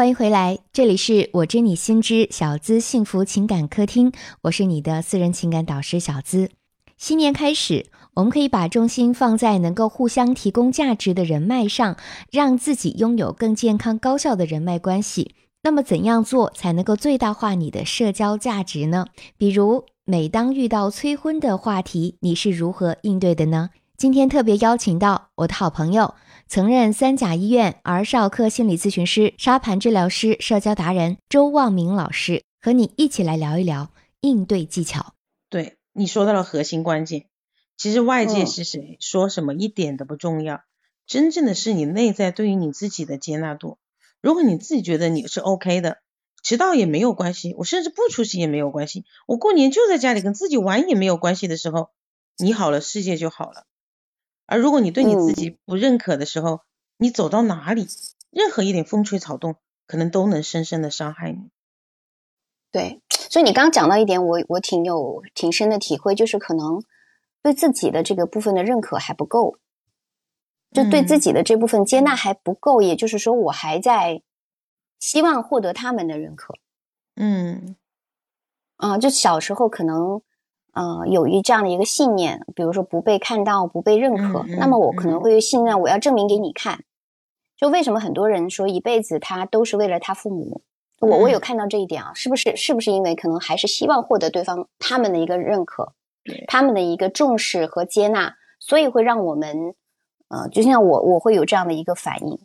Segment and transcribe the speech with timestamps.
[0.00, 6.48] 欢迎回来，这里是我知你心知小资幸福情感客厅，我是你的私人情感导师小资。
[6.96, 7.84] 新年开始，
[8.14, 11.98] 我们可以把重心放在能够互相提供价值的人脉上，
[12.30, 15.34] 让自己拥有更健康高效的人脉关系。
[15.64, 19.04] 那么，怎样做才能够最大化你的社交价值呢？
[19.36, 23.68] 比如，每当遇到催婚的话题，你是如何应对的呢？
[23.98, 26.14] 今天特别邀请到我的好朋友。
[26.50, 35.14] 曾任三甲医院儿少科心理咨询师、沙盘治疗师、社交达人周望明老师，和你一起来聊一聊应对技巧。
[35.48, 37.26] 对你说到了核心关键，
[37.76, 40.62] 其实外界是谁说什么一点都不重要，
[41.06, 43.78] 真正的是你内在对于你自己的接纳度。
[44.20, 45.98] 如果你自己觉得你是 OK 的，
[46.42, 51.90] 迟到也没有关系，我甚至不出席也没有关系，我过年就在家里跟自己玩也没有关系的时候，
[52.38, 53.66] 你好了，世界就好了。
[54.50, 56.62] 而如果你对你自己不认可的时候，
[56.96, 57.86] 你走到哪里，
[58.30, 59.54] 任何一点风吹草动，
[59.86, 61.50] 可能都能深深的伤害你。
[62.72, 66.82] 对，所以你刚刚讲到一点，我我挺有挺深的体会，就是可能
[67.44, 69.56] 对自己的这个部分的认可还不够，
[70.72, 74.20] 就对自己的这部分接纳还不够，也就是说，我还在
[74.98, 76.56] 希望获得他们的认可。
[77.14, 77.76] 嗯，
[78.78, 80.20] 啊，就小时候可能。
[80.72, 86.84] 呃，有一这样的一个信念，比如说不被看到、不被认可，那么我可能会信任我要证明给你看。
[87.56, 90.62] 就为什么很多人说一辈子他都是为了他父母？
[91.00, 92.56] 我我有看到这一点啊，是不是？
[92.56, 95.94] 是不是因为可能还是希望获得对方他们的一个认可，
[96.46, 99.74] 他们的一个重视和接纳，所以会让我们
[100.28, 102.38] 呃，就像我我会有这样的一个反应。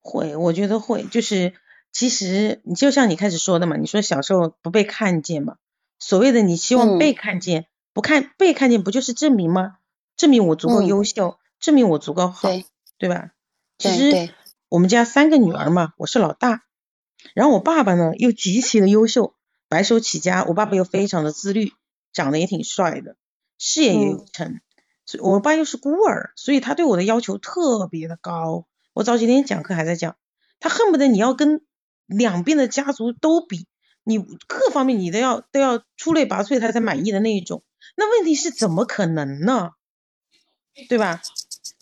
[0.00, 1.52] 会，我觉得会，就是
[1.92, 5.56] 其实你就像你开始说的嘛，你说小时候不被看见嘛。
[5.98, 9.76] 所谓的你希望被看见，不看被看见不就是证明吗？
[10.16, 12.48] 证明我足够优秀，证明我足够好，
[12.98, 13.30] 对吧？
[13.78, 14.32] 其实
[14.68, 16.64] 我们家三个女儿嘛，我是老大，
[17.34, 19.34] 然后我爸爸呢又极其的优秀，
[19.68, 21.72] 白手起家，我爸爸又非常的自律，
[22.12, 23.16] 长得也挺帅的，
[23.58, 24.60] 事业也有成，
[25.06, 28.66] 所以我爸又是孤儿，所以他对我的要求特别的高。
[28.92, 30.16] 我早几天讲课还在讲，
[30.58, 31.60] 他恨不得你要跟
[32.06, 33.66] 两边的家族都比。
[34.08, 37.62] 你各方面你都要都要出类拔萃，他才满意的那一种。
[37.94, 39.72] 那问题是怎么可能呢？
[40.88, 41.20] 对吧？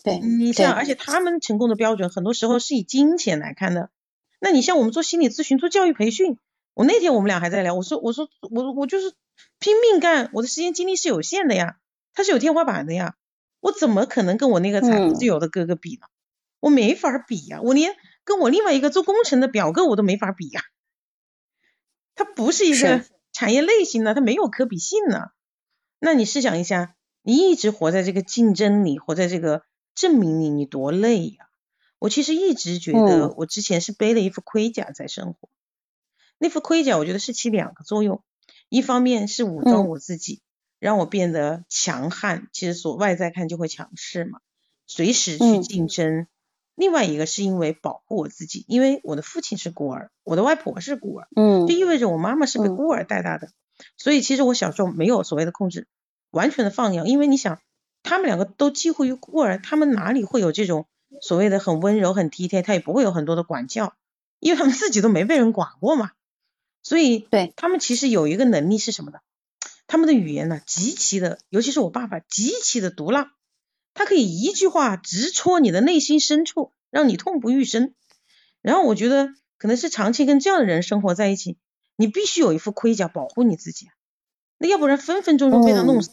[0.03, 3.89] 对，你像，而且他们成功的标准很多时候是以金钱来看的。
[4.41, 6.37] 那你像我们做心理咨询、做教育培训，
[6.73, 9.13] 我那天我们俩还在聊，我说我说我我就是
[9.59, 11.77] 拼命干，我的时间精力是有限的呀，
[12.13, 13.15] 它是有天花板的呀，
[13.61, 16.07] 我怎么可能跟我那个财富自由的哥哥比呢？
[16.59, 17.95] 我没法比呀，我连
[18.25, 20.61] 跟我另外一个做工程的表哥我都没法比呀。
[22.17, 25.29] 它不是一个产业类型的，它没有可比性呢。
[25.99, 29.63] 那你试想一下，你一直活在这个竞争里，活在这个
[29.95, 31.47] 证明里，你多累呀！
[31.99, 35.49] 我其实一直觉得，我之前是背了一副盔甲在生活。
[36.37, 38.23] 那副盔甲，我觉得是起两个作用：
[38.69, 40.41] 一方面是武装我自己，
[40.79, 44.39] 让我变得强悍，其实所外在看就会强势嘛，
[44.85, 46.27] 随时去竞争。
[46.77, 53.49] 另外一个是因为保护我自己，因为我的父亲是孤儿，我的外婆是孤儿，嗯，就意味着我妈妈是被孤儿带大的，
[53.97, 55.87] 所以其实我小时候没有所谓的控制，
[56.29, 57.59] 完全的放养，因为你想，
[58.03, 60.85] 他们两个都几乎于孤儿，他们哪里会有这种
[61.19, 63.95] 所谓的很温柔、很体贴，他也不会有很多的管教，
[64.39, 66.11] 因为他们自己都没被人管过嘛，
[66.83, 67.53] 所以对。
[67.55, 69.21] 他们其实有一个能力是什么的，
[69.87, 73.31] 他们的语言呢极其的，尤其是我爸爸极其的毒辣。
[73.97, 77.95] 他可以一句话直戳你的内心深处，让你痛不欲生。
[78.61, 81.57] 然后我觉得可能是长期跟这样的人生活在一起，
[81.95, 83.91] 你必须有一副盔甲保护你自己啊，
[84.59, 86.11] 那要不然分分钟钟被他弄死。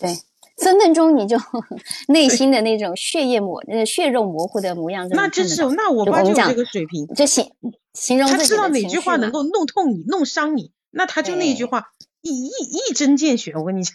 [0.00, 0.12] 对，
[0.56, 1.38] 分分钟你就
[2.08, 5.08] 内心的那种血液模、那血肉模糊的模样。
[5.10, 7.48] 那真是，那我爸就有这个水平，就形
[7.92, 11.92] 形容他知道哪句话能够弄痛你、弄伤你，那他就那一句话
[12.22, 13.52] 一一一针见血。
[13.54, 13.94] 我跟你讲，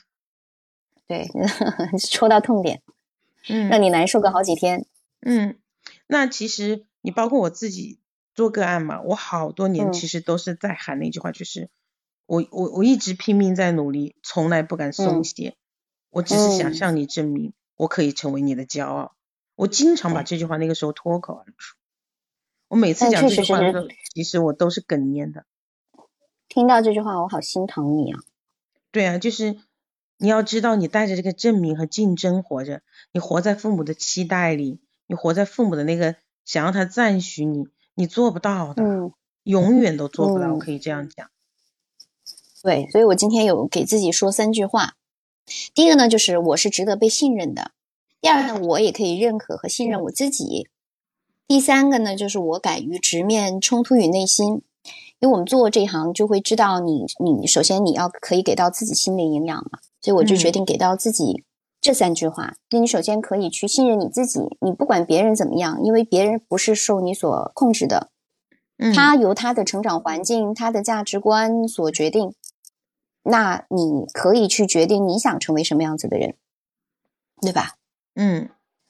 [1.05, 1.27] 对，
[2.09, 2.81] 戳到痛点。
[3.47, 4.85] 嗯，让你难受个好几天。
[5.21, 5.57] 嗯，
[6.07, 7.99] 那其实你包括我自己
[8.35, 11.69] 做个案嘛，我好多年其实都是在喊那句话，就是
[12.25, 15.55] 我我我一直拼命在努力，从来不敢松懈。
[16.09, 19.15] 我只是想向你证明，我可以成为你的骄傲。
[19.55, 21.77] 我经常把这句话那个时候脱口而出。
[22.67, 25.45] 我每次讲这句话的时候，其实我都是哽咽的。
[26.47, 28.19] 听到这句话，我好心疼你啊。
[28.91, 29.59] 对啊，就是。
[30.21, 32.81] 你要知道，你带着这个证明和竞争活着，
[33.13, 38.83] 你活在父母的期待里，你活在父母的那个想让他赞许你，你做不到的，
[39.43, 40.53] 永远都做不到。
[40.53, 41.29] 我可以这样讲。
[42.61, 44.95] 对，所以我今天有给自己说三句话。
[45.73, 47.71] 第一个呢，就是我是值得被信任的；
[48.19, 50.67] 第二呢，我也可以认可和信任我自己；
[51.47, 54.61] 第三个呢，就是我敢于直面冲突与内心，
[55.19, 61.43] 因为我们做这一行就会知道你，你首先你要可以给到自己心理营养嘛，所以我就决定给到自己
[61.81, 68.09] 这三句话：，那你首先可以去信任你自己，你不管别人怎么样，因为别人不是受你所控制的，
[68.93, 72.33] 他由他的成长环境、他的价值观所决定，
[73.23, 76.35] 那你可以去决定你想成为什么样子的人，
[77.41, 77.75] 对吧？
[78.15, 78.49] 嗯，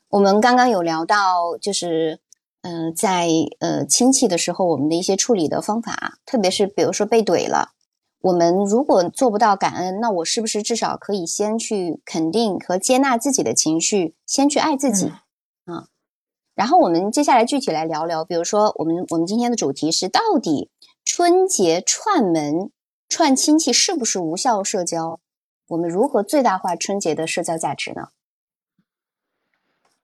[0.09, 2.19] 我们刚刚有聊到，就是。
[2.61, 3.29] 嗯，在
[3.59, 7.69] 呃亲戚的时候，我们的一些处理的方法，特别是比如说被怼了，
[8.21, 15.11] 我们如果做不到感恩，那我是不是至少可以先去肯定和接纳自己的情绪，先去爱自己
[15.65, 15.87] 啊？
[16.53, 20.69] 然后我们接下来具体来聊聊，比如说我们我们今天的主题是，到底
[21.05, 22.71] 春节串门
[23.07, 25.21] 串亲戚是不是无效社交？
[25.67, 28.09] 我们如何最大化春节的社交价值呢？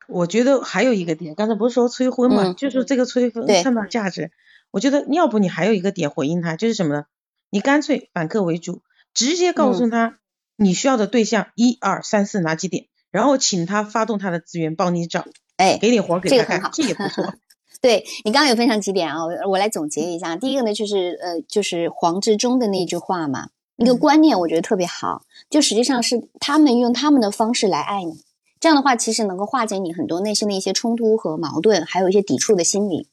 [0.07, 4.31] 我觉得还有一个点，刚才不是说催婚嘛，就是这个催婚创造价值。
[4.71, 7.05] 我觉得要不你还有一个点回应他，就是什么呢？
[7.55, 8.81] 你干脆反客为主，
[9.13, 10.19] 直接告诉他
[10.57, 15.23] 你需要的对象一二三四哪几点，然后请他发动他的资源帮你找，
[15.55, 17.33] 哎，给点活给他干，这也不错。
[17.79, 20.35] 对你刚刚有分享几点啊，我我来总结一下。
[20.35, 28.19] 第一个呢，就是呃，就是黄志忠的那句话嘛，一个观念我觉得特别好，就实际上是他们用他们的方式来爱你。
[28.59, 33.07] 这样的话，其实能够化解你很多内心的一些冲突和矛盾，还有一些抵触的心理。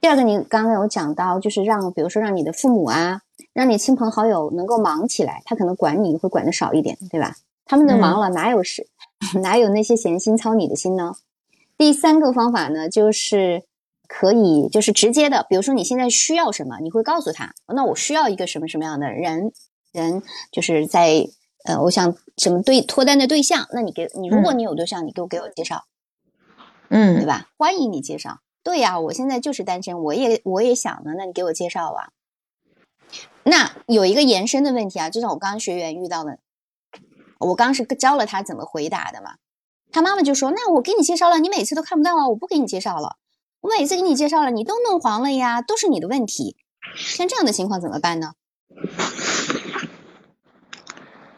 [0.00, 3.20] 第二个，你刚刚有讲到，就是让，比如说让你的父母啊，
[3.54, 7.36] 让你亲朋好友能够忙起来，他可能管你会管的少一点，对吧？
[7.64, 8.86] 他们都忙了，哪有事，
[9.42, 11.14] 哪有那些闲心操你的心呢？
[11.78, 13.62] 第三个方法呢，就是
[14.06, 19.52] 可以，就是直接的，比如说你现在需要什么，你会告诉他，那我需要一个什么什么样的人，
[19.92, 20.22] 人
[20.52, 21.26] 就是在。
[21.66, 23.66] 呃，我想什么对脱单的对象？
[23.72, 25.84] 那你给你，如果你有对象，你给我给我介绍，
[26.90, 27.48] 嗯，对吧？
[27.56, 28.40] 欢迎你介绍。
[28.62, 31.14] 对呀，我现在就是单身，我也我也想呢。
[31.16, 32.10] 那你给我介绍啊。
[33.44, 36.38] 那有一个延伸的问题啊，就像我刚刚学员遇到的，
[37.38, 39.34] 我刚是教了他怎么回答的嘛。
[39.92, 43.16] 他妈妈就说：“那我给你介绍了，你每次都看不到啊，我不给你介绍了。
[43.60, 46.56] 我每次给你介绍了，你都弄黄了呀，都是你的问题。
[46.96, 48.32] 像这样的情况怎么办呢？”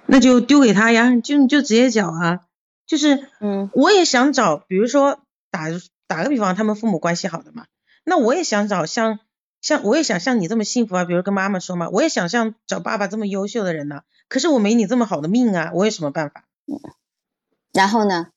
[0.07, 2.41] 那就丢给他呀，就就直接讲啊，
[2.87, 5.19] 就是，嗯，我也想找，比如说
[5.51, 5.65] 打
[6.07, 7.67] 打个比方，他们父母关系好的嘛，
[8.05, 9.19] 那我也想找像
[9.67, 16.45] 像我也想像你这么幸福啊，比如跟妈妈说嘛，我也想像找爸爸这么优秀的人呢，可是我没你这么好的命啊，我有什么办法？
[17.73, 18.29] 然后呢？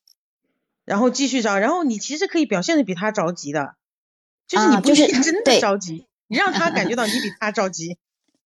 [0.85, 3.75] 然后继续找，然后你其实可以表现的比他着急的，
[4.47, 7.99] 就是你不是真的着急，你让他感觉到你比 他着急。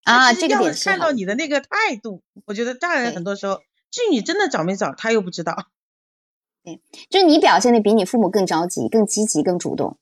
[0.03, 5.69] 啊，这个点看到你的那个态度，我觉得大人很多时候，至于你真的找没找，他又不知道。
[6.65, 9.97] 对，就是你表现的比你父母更着急、更积极、更主动。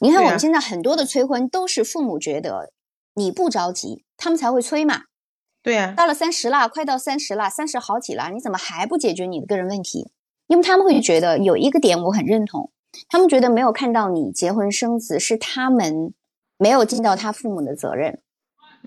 [0.00, 2.72] 你看我们现在很多的催婚，都是父母觉得
[3.14, 5.04] 你不着急，他们才会催嘛。
[5.62, 5.94] 对呀。
[5.96, 10.10] 到了三十了，快到三十了，三十好几了，你怎么还不解决你的个人问题？
[10.46, 12.70] 因为他们会觉得有一个点我很认同，
[13.08, 16.14] 他们觉得没有看到你结婚生子是他们
[16.56, 18.20] 没有尽到他父母的责任。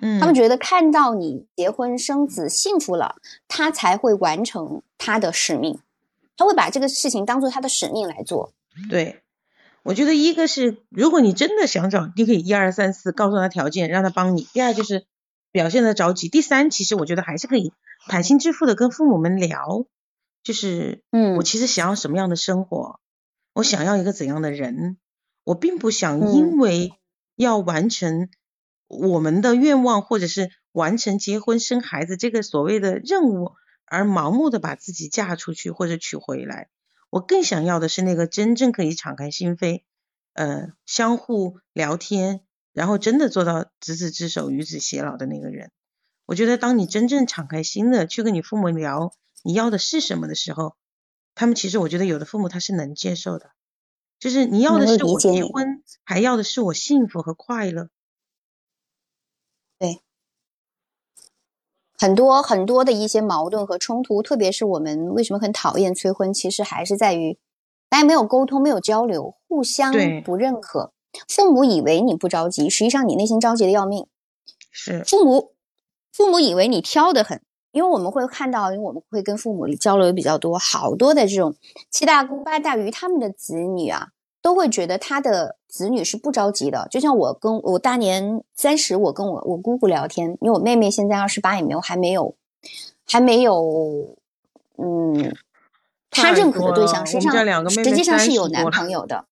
[0.02, 3.16] 嗯，他们觉得看到你结婚生子幸福了，
[3.50, 5.80] 他才会完成他的使命，
[6.38, 8.54] 他会把这个事情当做他的使命来做。
[8.90, 9.22] 对，
[9.90, 14.44] 我觉得一个是如果你真的想找，你可以一二三四告诉他条件，让他帮你。
[14.54, 15.08] 第二就是
[15.52, 16.30] 表现的着急。
[16.30, 17.74] 第三，其实我觉得还是可以
[18.08, 19.88] 坦心致富的跟父母们聊，
[20.44, 23.00] 就是嗯，我其实想要什么样的生活，
[23.54, 25.00] 我想要一个怎样的人，
[25.44, 26.94] 我并不想因为
[27.36, 28.30] 要完成。
[28.88, 33.54] 我们的愿望，或者是完成结婚生孩子这个所谓的任务，
[33.86, 36.70] 而盲目的把自己嫁出去或者娶回来。
[37.10, 39.84] 我更想要的是那个真正可以敞开心扉，
[40.34, 42.42] 呃，相互聊天，
[42.74, 45.72] 然后真的做到执子之手，与子偕老的那个人。
[46.26, 49.12] 我觉得，当你真正敞开心的去跟你父母聊
[49.44, 50.76] 你要的是什么的时候，
[51.34, 53.52] 他们其实我觉得有的父母他是能接受的，
[54.20, 57.90] 就是你要的是我结婚，还要的是我幸福和快乐。
[62.00, 67.38] 很多很多的一些矛盾和冲突，特别是我们为什么很讨厌催婚，其实还是在于
[67.90, 70.94] 大家没有沟通、没有交流，互相不认可。
[71.28, 74.08] 父母以为你不着急，实际上你内心着急的要命。
[74.72, 75.52] 是父母，
[76.14, 77.42] 父母以为你挑的很，
[77.74, 81.54] 因为我们会看到，因为我们会跟父母交流比较多，好多的这种
[81.92, 84.10] 七大姑八大姨他们的子女啊。
[84.42, 92.36] 都会觉得他的子女是不着急的，就像我跟我大年三十，我跟我我姑姑聊天，因为我妹妹现在二十八，也没有还没有
[93.06, 94.18] 还没有，
[94.78, 95.36] 嗯，
[96.10, 99.26] 她认可的对象实际上实际上是有男朋友的，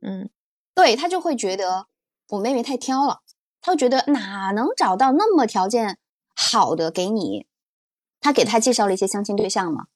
[0.00, 0.30] 嗯，
[0.74, 1.86] 对他就会觉得
[2.30, 3.20] 我妹妹太挑了，
[3.60, 5.98] 他会觉得哪能找到那么条件
[6.34, 7.46] 好的给你？
[8.20, 9.88] 他给他介绍了一些相亲对象嘛，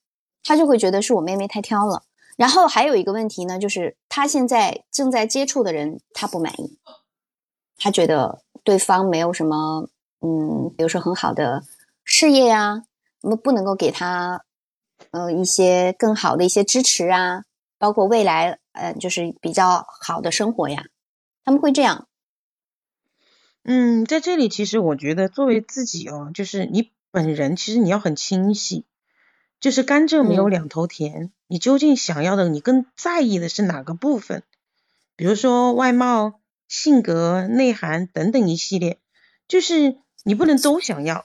[0.44, 2.02] 他就会觉得是我妹妹太挑了。
[2.38, 6.78] 然后还有一个问题呢，就是他现在正在接触的人他不满意，
[7.76, 9.88] 他觉得对方没有什么，
[10.20, 11.64] 嗯，比如说很好的
[12.04, 12.84] 事业啊，
[13.22, 14.44] 那么不能够给他，
[15.10, 17.42] 呃，一些更好的一些支持啊，
[17.76, 20.84] 包括未来，呃，就是比较好的生活呀，
[21.44, 22.06] 他们会这样。
[23.64, 28.86] 嗯，在这里其实我觉得作为自己哦，就是你本人其实你要很清晰。
[29.60, 34.42] 就是甘蔗没有两头甜，你究竟想要的，你更在意的是哪个部分？
[35.16, 38.98] 比如说外貌、性格、内涵等等一系列，
[39.48, 41.24] 就是你不能都想要。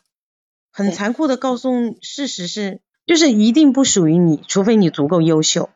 [0.71, 5.69] 很残酷的告诉事实是，就是一定不属于你，除非你足够优秀。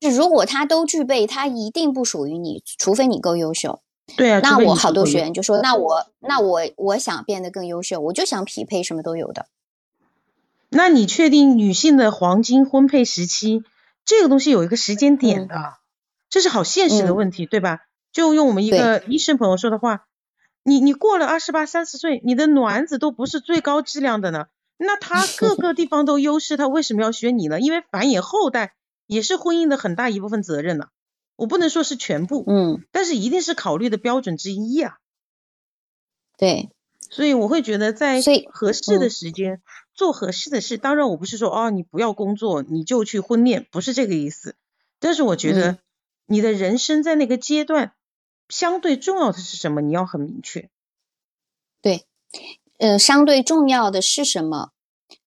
[0.00, 3.82] 是如果他都具备，他一定不属于你，除非你够优秀。
[4.16, 9.46] 对啊，那我好多学员就说，那我那我我想变得更优秀，我就想匹配什么都有的。
[10.70, 13.62] 那你确定女性的黄金婚配时期
[14.04, 15.54] 这个东西有一个时间点的，
[16.28, 17.80] 这是好现实的问题，对吧？
[18.12, 20.06] 就用我们一个医生朋友说的话，
[20.62, 24.46] 你你过了二十八三十岁，你的卵子都不是最高质量的呢，
[24.76, 27.60] 那他 各个地方都优势，他为什么要选你呢？
[27.60, 28.74] 因为繁衍后代
[29.06, 30.86] 也是婚姻的很大一部分责任呢。
[31.36, 34.96] 我不能说是全部，嗯，但是一定是考虑的标准之一啊。
[36.36, 36.70] 对。
[37.10, 38.20] 所以我会觉得在
[38.52, 39.62] 合适的时间
[39.98, 44.54] 做合适的事，当然我不是说哦你不要工作你就去婚恋，不是这个意思。
[45.00, 45.78] 但是我觉得
[46.24, 47.94] 你的人生在那个阶段
[48.48, 50.70] 相对重要的是什么，你要很明确。
[51.82, 52.06] 对，
[52.78, 54.70] 呃，相对重要的是什么？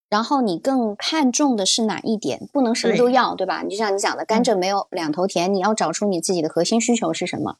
[0.09, 2.49] 然后你更看重的是哪一点？
[2.53, 3.63] 不能什么都要，对吧？
[3.63, 7.57] 你就像你讲的，甘蔗没有两头甜，你要找出你自己的核心需求是什么。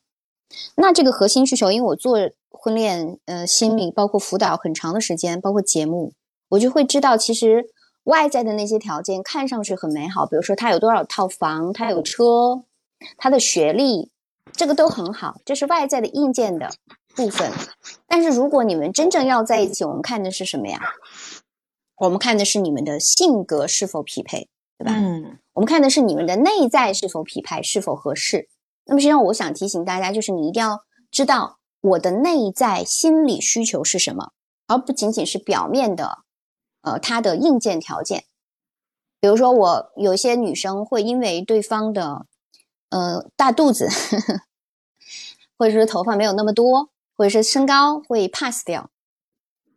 [0.76, 2.18] 那这个核心需求，因为我做
[2.50, 6.14] 婚恋呃心理包括辅导很长的时间，包括节目，
[6.52, 7.66] 我就会知道，其实
[8.04, 12.64] 外在的那些条件看上去很美好，比如说他有多少套房，他有车，
[13.18, 14.12] 他的学历，
[14.52, 16.70] 这个都很好，这是外在的硬件的
[17.16, 17.52] 部分。
[18.08, 20.82] 但是如果你们真正要在一起，我们看的是什么呀？
[21.98, 24.94] 我们看的是你们的性格是否匹配，对吧？
[24.96, 28.50] 嗯，我们看的是你们的内在是否匹配，是否合适。
[28.86, 30.82] 那么实际上，我想提醒大家，就是你一定要
[31.12, 34.32] 知道我的内在心理需求是什么，
[34.68, 36.18] 而不仅仅是表面的，
[36.82, 38.26] 呃，他的硬件条件。
[39.20, 42.26] 比如说，我有些女生会因为对方的，
[42.90, 44.42] 呃，大肚子呵 呵，
[45.58, 48.90] 或者是头发没有那么多，或者是身高会 pass 掉。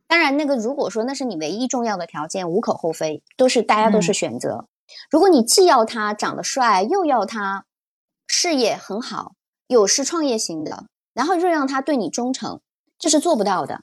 [0.07, 4.67] 当然，那个如果说那是你唯一重要的条件，无可厚非，都是大家都是选择。
[5.11, 7.67] 如果你既要他长得帅，又要他。
[8.27, 9.35] 事业很好，
[9.67, 12.63] 有是创业型的，然后又让他对你忠诚，
[12.99, 13.83] 这是做不到的。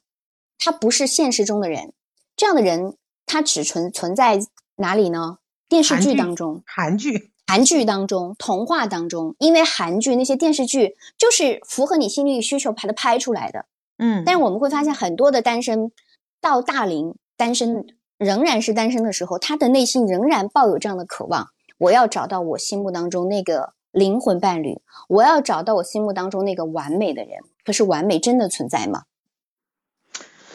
[0.58, 1.94] 他不是现实中的人，
[2.36, 2.98] 这样的人
[3.32, 4.40] 他只存存在
[4.76, 5.38] 哪里呢？
[5.70, 13.66] 电视剧当中，韩剧，韩剧当中，童话当中，因为韩剧那些电视剧就是符合你心理需求把它拍出来的。
[13.98, 15.94] 嗯，但是我们会发现很多的单身
[16.42, 17.86] 到大龄单身
[18.18, 21.48] 仍然是单身的时候，他的内心仍然抱有这样的渴望：
[21.78, 23.74] 我要找到我心目当中那个。
[23.92, 27.42] 灵魂伴侣，我要找到我心目当中那个完美的人。
[27.66, 29.04] 可是完美真的存在吗？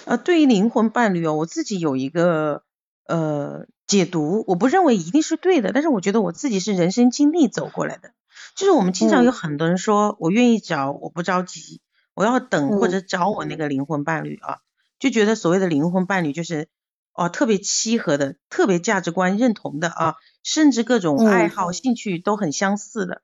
[0.07, 2.63] 呃，对于灵魂伴侣哦，我自己有一个
[3.09, 8.13] 呃解读，我不认为一定是对的，但是我觉得我自己是人生经历走过来的。
[8.55, 11.81] 就是我们经常有很多人说，我愿意找，我不着急，
[12.15, 14.59] 我要等或者找我那个灵魂伴侣啊，
[14.99, 16.69] 就觉得所谓的灵魂伴侣就是
[17.13, 20.17] 哦特别契合的，特别价值观认同的啊。
[20.43, 23.21] 甚至各种爱好、兴趣都很相似的，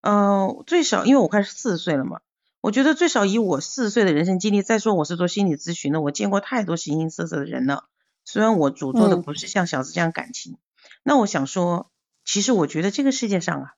[0.00, 2.18] 嗯，最少因为我快四十岁了嘛，
[2.60, 7.84] 我觉得最少以我四十岁的人生经历，再说我是做心理咨询的，我见过太多形形色色的人了。
[8.30, 10.58] 虽然我主做的不是像小资这样感情，
[11.02, 11.90] 那我想说，
[12.26, 13.74] 其实我觉得这个世界上啊，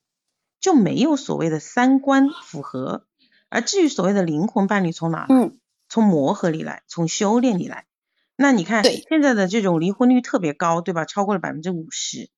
[0.58, 3.06] 就没有所谓的三观符合，
[3.48, 5.26] 而至于所谓的灵魂伴侣从哪？
[5.28, 5.56] 嗯，
[5.88, 7.86] 从磨合里来，从修炼里来。
[8.34, 11.04] 那你看现在的这种离婚率特别高，对吧？
[11.04, 12.28] 超过了百分之五十。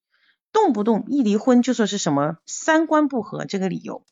[0.51, 4.05] 动不动一离婚就说是什么三观不合这个理由，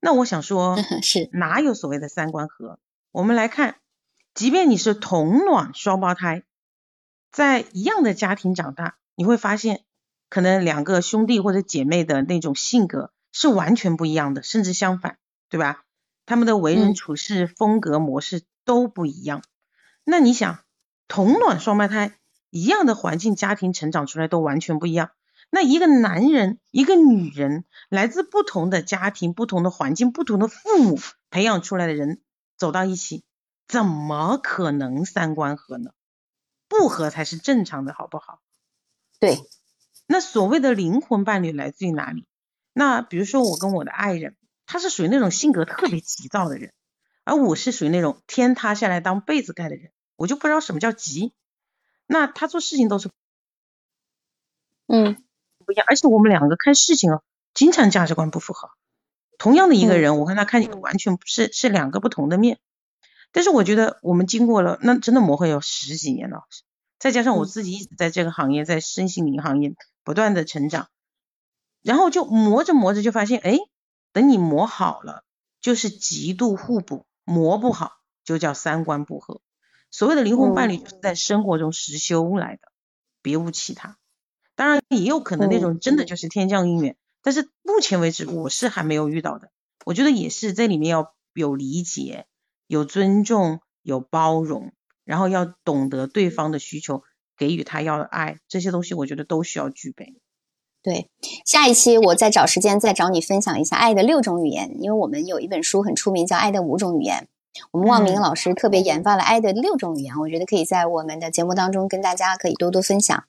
[0.00, 2.78] 那我想说，是哪有所谓的三观合？
[3.12, 3.76] 我们来看，
[4.32, 6.42] 即便你是同卵双胞胎，
[7.34, 9.82] 在一样的家庭长大，你会发现，
[10.30, 15.18] 可能两个兄弟或者姐妹的那种性格是完全不一样的，甚至相反，
[15.50, 15.82] 对吧？
[16.26, 19.42] 他们的为人处事风格模式都不一样。
[20.04, 20.60] 那你想，
[21.08, 22.12] 同卵双胞胎
[22.50, 25.10] 一样的环境家庭成长出来都完全不一样。
[25.50, 31.00] 那一个男人，一个女人，来自不同的家庭、不同的环境、不同的父母
[31.30, 32.20] 培养出来的人
[32.56, 33.24] 走到一起，
[33.66, 35.90] 怎么可能三观合呢？
[36.84, 38.42] 不合才是正常的，好不好？
[39.18, 39.38] 对。
[40.06, 42.26] 那所谓的灵魂伴侣来自于哪里？
[42.74, 44.36] 那比如说我跟我的爱人，
[44.66, 46.74] 他是属于那种性格特别急躁的人，
[47.24, 51.32] 而我是属于那种天塌下来当被子盖的人，我就不知道什么叫急。
[52.06, 53.08] 那他做事情都是，
[54.88, 55.16] 嗯，
[55.64, 55.86] 不一样。
[55.88, 57.22] 而且我们两个看事情啊，
[57.54, 58.68] 经常价值观不符合。
[59.38, 62.58] 同样的一个人，我跟他看见完全是是两个不同的面。
[63.32, 66.44] 但是我觉得我们经过了那真的磨合有十几年了，
[67.04, 70.88] 再加上我自己一直在这个行业，在身心灵行业不断的成长，
[71.82, 73.58] 然后就磨着磨着就发现，哎，
[74.14, 75.22] 等你磨好了，
[75.60, 77.92] 就是极度互补；磨不好，
[78.24, 79.42] 就叫三观不合。
[79.90, 82.72] 所谓的灵魂伴侣，就是在生活中实修来的，
[83.20, 83.98] 别无其他。
[84.54, 89.50] 当然也有可能那种真的就是天降姻缘，但是目前为止我是还没有遇到的。
[89.84, 92.24] 我觉得也是这里面要有理解。
[92.66, 94.72] 有尊重，有包容，
[95.04, 97.02] 然后要懂得对方的需求，
[97.36, 100.14] 给予他要的爱，这些东西我觉得都需要具备。
[100.82, 101.10] 对，
[101.44, 107.28] 下一期我再找时间再找你分享一下爱的六种语言，因为我们有一本书很出名，叫《爱的五种语言》，
[107.70, 113.24] 我们望明老师特别研发了爱的六种语言，我觉得可以在我们的节目当中跟大家可以多多分享。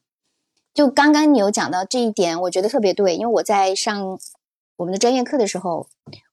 [0.74, 4.20] 就刚刚你有讲到这一点，我觉得特别对，因为我在上
[4.78, 5.88] 我们的专业课的时候。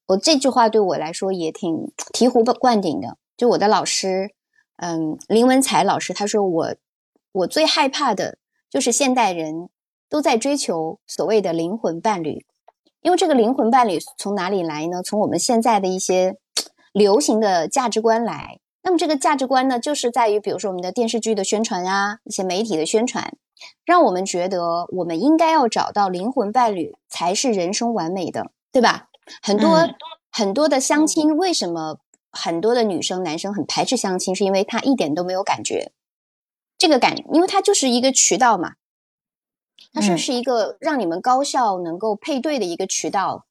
[0.06, 3.16] 我这句话对我来说也挺醍醐灌顶的。
[3.36, 4.34] 就我的老师，
[4.76, 6.74] 嗯，林文才老师，他说我
[7.32, 8.38] 我最害怕的
[8.70, 9.68] 就是现代人
[10.08, 12.44] 都在追求所谓的灵魂伴侣，
[13.00, 15.02] 因为这个灵魂伴侣从哪里来呢？
[15.02, 16.36] 从我们现在的一些
[16.92, 18.58] 流行的价值观来。
[18.84, 23.32] 那么这个价值观呢，就是在于比如说我们的电视剧的宣传啊，一些媒体的宣传，
[23.84, 29.08] 让我们觉得我们应该要找到灵魂伴侣才是人生完美的，对吧？
[29.40, 29.88] 很多
[30.32, 31.98] 很多的相亲，为什么
[32.32, 34.34] 很多的女生男生很排斥相亲？
[34.34, 35.92] 是因为他一点都没有感觉，
[36.78, 38.74] 这个感，因为它就是一个渠道嘛，
[39.92, 43.46] 它是是一个让你们高效能够配对的一个渠道，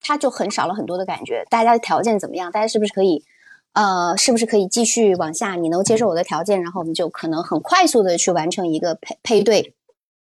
[0.00, 1.44] 它就很少了很多的感觉。
[1.50, 2.52] 大家的条件怎么样？
[2.52, 3.24] 大家是不是可以，
[3.72, 5.56] 呃，是不是可以继续往下？
[5.56, 9.74] 你能接受我的条件，然后我们就可能很快速的去完成一个配配对。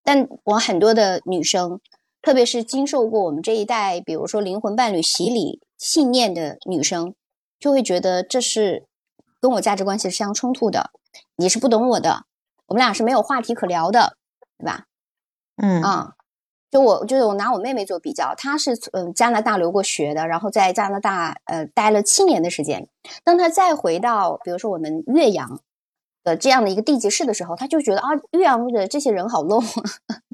[0.05, 1.81] 但我很多的女生。
[2.21, 7.15] 特别是经受过我们这一代，比如说灵魂伴侣洗礼信念的女生，
[7.59, 8.87] 就会觉得这是
[9.41, 10.91] 跟我价值关系是相冲突的。
[11.37, 12.25] 你是不懂我的，
[12.67, 14.17] 我们俩是没有话题可聊的，
[14.59, 14.85] 对吧？
[15.57, 16.13] 嗯啊，
[16.71, 22.89] 就我就是我拿我妹妹做比较，她是嗯加拿大留过学的，然后在加拿大呃待了七年的时间。
[23.25, 25.61] 当她再回到比如说我们岳阳
[26.25, 29.65] 的这样的一个地级市的时候，她就觉得啊岳阳的这些人好 low，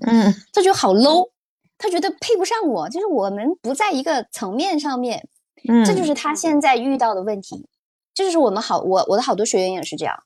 [0.07, 1.31] 嗯， 她觉得好 low。
[1.77, 5.29] 他觉得配不上我，就是我们不在一个层面上面，
[5.69, 7.67] 嗯，这就是他现在遇到的问题。
[8.15, 10.23] 这就是我们好，我我的好多学员也是这样，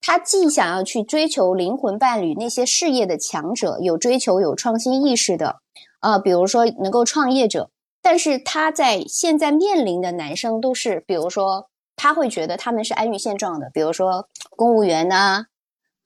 [0.00, 5.56] 他既想要去追求灵魂伴侣那些事业的强者，有追求有创新意识的，
[6.00, 7.70] 啊，比如说能够创业者，
[8.02, 15.44] 但是他在现在面临的男生都是，比如说他会觉得他们是安于现状的，比如说公务员呐，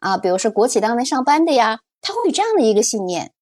[0.00, 3.32] 啊，比如说国企单位上班的呀，他会有这样的一个信念。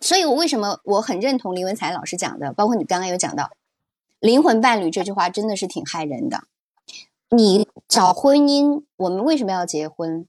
[0.00, 3.50] 所以，我为什么我很认同林文才老师讲的，包括你刚刚有讲到
[4.20, 6.44] “灵魂伴侣”这句话，真的是挺害人的。
[7.30, 10.26] 你找婚姻，我们为什么要结婚？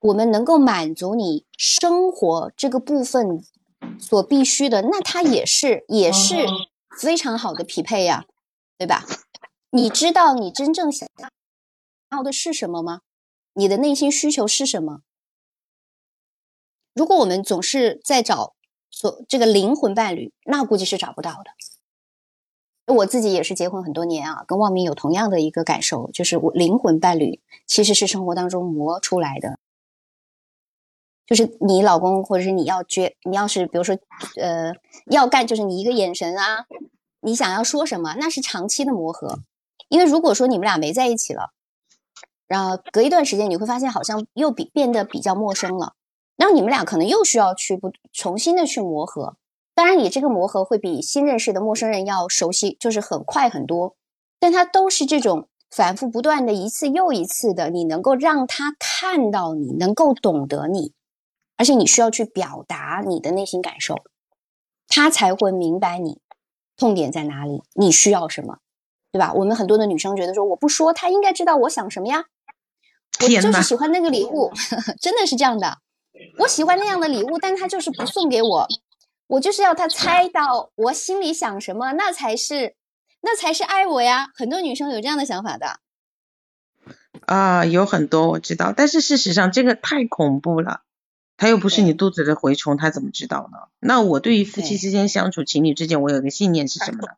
[0.00, 3.42] 我们能够满足你生活这个部分
[3.98, 6.46] 所必须的，那它也是也是
[6.98, 8.26] 非常好的匹配呀，
[8.78, 9.04] 对吧？
[9.70, 11.08] 你知道你真正想
[12.10, 13.00] 要的是什么吗？
[13.54, 15.00] 你的内心需求是什么？
[16.94, 18.54] 如果我们总是在找。
[18.96, 21.50] 所这个灵魂伴侣，那估计是找不到的。
[22.86, 29.58] 我自己也是结婚很多年啊，跟望明有同样的一个感受，就是我灵魂伴侣其实是生活当中磨出来的。
[31.26, 33.96] 就是你老公或者是你要觉，你要是比如说
[34.36, 34.74] 呃
[35.06, 36.66] 要干，就是你一个眼神啊，
[37.22, 39.38] 你想要说什么，那是长期的磨合。
[39.88, 41.52] 因为如果说你们俩没在一起了，
[42.46, 45.94] 然后隔一段时间你会发现好像又比变得比较陌生了。
[46.36, 49.36] 那你们俩可能又需要去不重新的去磨合，
[49.74, 53.96] 当然你这个磨合会比新认识的陌生人要熟悉，就是很快很多，
[54.38, 60.92] 但它都是这种反复不断的一次又一次的，你能够让他看到你，能够懂得你，
[61.56, 63.96] 而且你需要去表达你的内心感受，
[64.86, 66.20] 他才会明白你
[66.76, 68.58] 痛点在哪里，你需要什么，
[69.10, 69.32] 对吧？
[69.34, 72.26] 我们很多的女生觉得说我不说，他应该知道我想什么呀，
[73.20, 74.52] 我就是喜欢那个礼物，
[75.02, 75.78] 真的是这样的。
[76.38, 78.68] 我喜欢那样的礼物，但他就是不送给我，
[79.34, 82.76] 我就是要他猜到我心里想什么，那才是
[83.20, 84.30] 那才是爱我呀。
[84.34, 85.80] 很多女生有这样的想法的。
[87.26, 90.82] 啊，有很多我知道，但是事实上这个太恐怖了，
[91.36, 93.58] 他又不是你肚子的蛔虫，他怎么知道呢？
[93.80, 97.14] 那我对于夫妻之间相处、情侣之间，我有个信念是什么呢？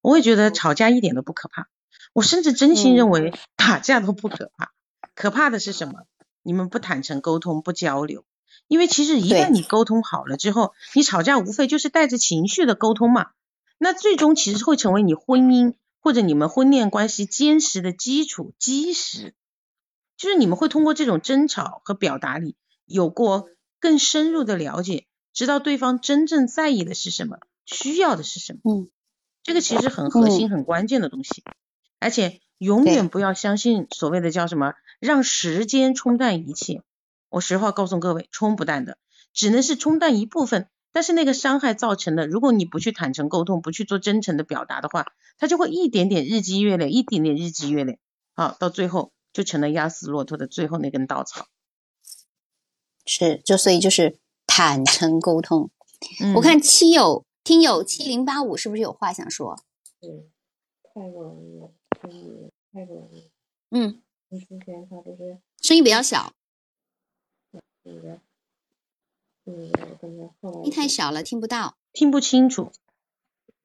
[0.00, 1.66] 我会觉得吵架一点都不可怕，
[2.12, 4.70] 我甚至真心认为打架都不可怕，
[5.16, 6.04] 可怕的是什么？
[6.42, 8.24] 你们不坦诚沟通、不交流，
[8.68, 13.30] 因为其实一旦你沟通好了之后，你吵架无非就是带着情绪的沟通嘛，
[13.78, 15.74] 那最终其实会成为你婚姻。
[16.00, 19.34] 或者你们婚恋关系坚实的基础基石，
[20.16, 22.54] 就是你们会通过这种争吵和表达里，
[22.86, 23.48] 有过
[23.80, 28.60] 更深入的了解，知道对方真正在意的是什么，需要的是什么。
[28.62, 28.88] 嗯，
[29.42, 31.42] 这个其实很核心、很关键的东西。
[31.98, 36.84] 而且永远不要相信所谓的叫什么让时间冲淡一切。
[37.28, 38.98] 我实话告诉各位，冲不淡的，
[39.32, 40.68] 只能是冲淡一部分。
[40.90, 47.98] 但是那个伤害造成的，如果你不去坦诚沟通，不去做真诚的表达的话，它就会一点点日积月累，一点点日积月累，
[48.34, 51.46] 好，到最后就成了压死骆驼的最后那根稻草。
[53.04, 55.70] 是，就所以就是坦诚沟通。
[56.20, 59.62] 嗯、我看七友听友七零八五是不是有话想说？
[60.00, 60.30] 对，
[60.94, 61.70] 太不容易了，
[62.02, 63.30] 真的太不容易。
[63.70, 66.32] 嗯，你之前他不是声音比较小，
[67.94, 68.18] 那个。
[69.50, 72.70] 嗯，跟他后来音太小了，听不到，听不清楚。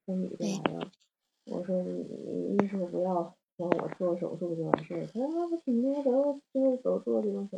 [0.06, 0.92] 那女的来了，
[1.44, 7.58] 我说你你意思不要让我做手术就完事儿，他说那不行啊，都就是手术就能走。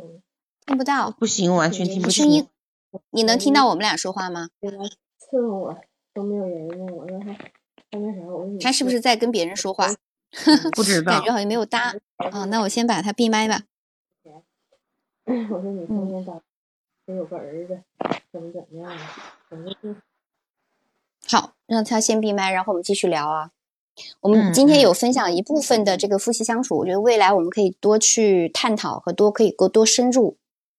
[0.66, 2.24] 听不到，不行，完全听不清。
[2.24, 2.48] 声音，
[3.10, 4.48] 你能听到我们俩说话吗？
[4.60, 5.80] 他伺候我
[6.12, 7.32] 都没有人问我说他
[7.92, 9.94] 他那啥，我说你他是不是在跟别人说话？
[10.74, 11.94] 不知道，感觉好像没有搭。
[12.16, 13.62] 啊，那我先把他闭麦吧。
[15.26, 16.42] 我说你天天打。
[17.06, 17.80] 我有个儿子，
[18.32, 19.02] 怎么怎么样的，
[19.48, 19.96] 怎么是？
[21.28, 23.52] 好，让他先闭麦，然后我们继续聊啊。
[24.20, 30.36] 我们今天有分享一部分的这个夫妻相处，我觉得未来我们可以多去探讨和多可以多多深入，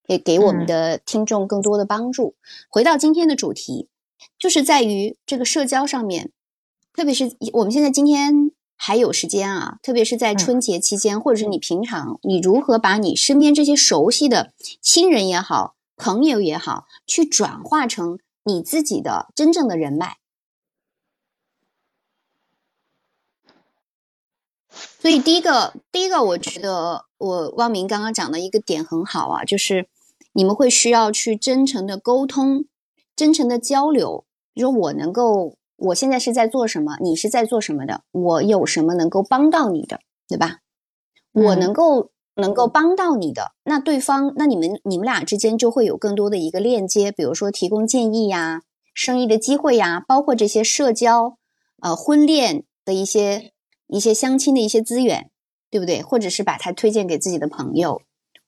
[0.07, 2.35] 也给我们的听众更多的帮助。
[2.67, 3.87] 回到今天的主题，
[4.37, 6.31] 就是在于这个社交上面，
[6.93, 15.76] 特别是我们现在今天还有时间啊，特别是在春节期间，或者是你平常，你如何把你身边这些熟悉的亲人也好。
[15.97, 20.17] 朋友也好，去转化成你自己的真正的人脉。
[24.99, 29.89] 所以第一个，第一个，我觉得我汪明刚刚讲的一个点很好啊，就是
[30.33, 32.65] 你们会需要去真诚的沟通，
[33.15, 34.25] 真诚的交流。
[34.53, 40.59] 比如说，我能够，我现在是在做什么，你是在做什么的，我有什么能够帮到你的，对吧？
[41.31, 42.11] 我能够。
[42.37, 48.61] 能够帮到你的那对方，那你们你们俩之间就会有更多的一个链接，比如说提供建议呀、
[48.93, 51.37] 生意的机会呀，包括这些社交、
[51.81, 53.51] 呃婚恋的一些
[53.87, 55.29] 一些相亲的一些资源，
[55.71, 56.01] 对不对？
[56.01, 58.01] 或者是把它推荐给自己的朋友，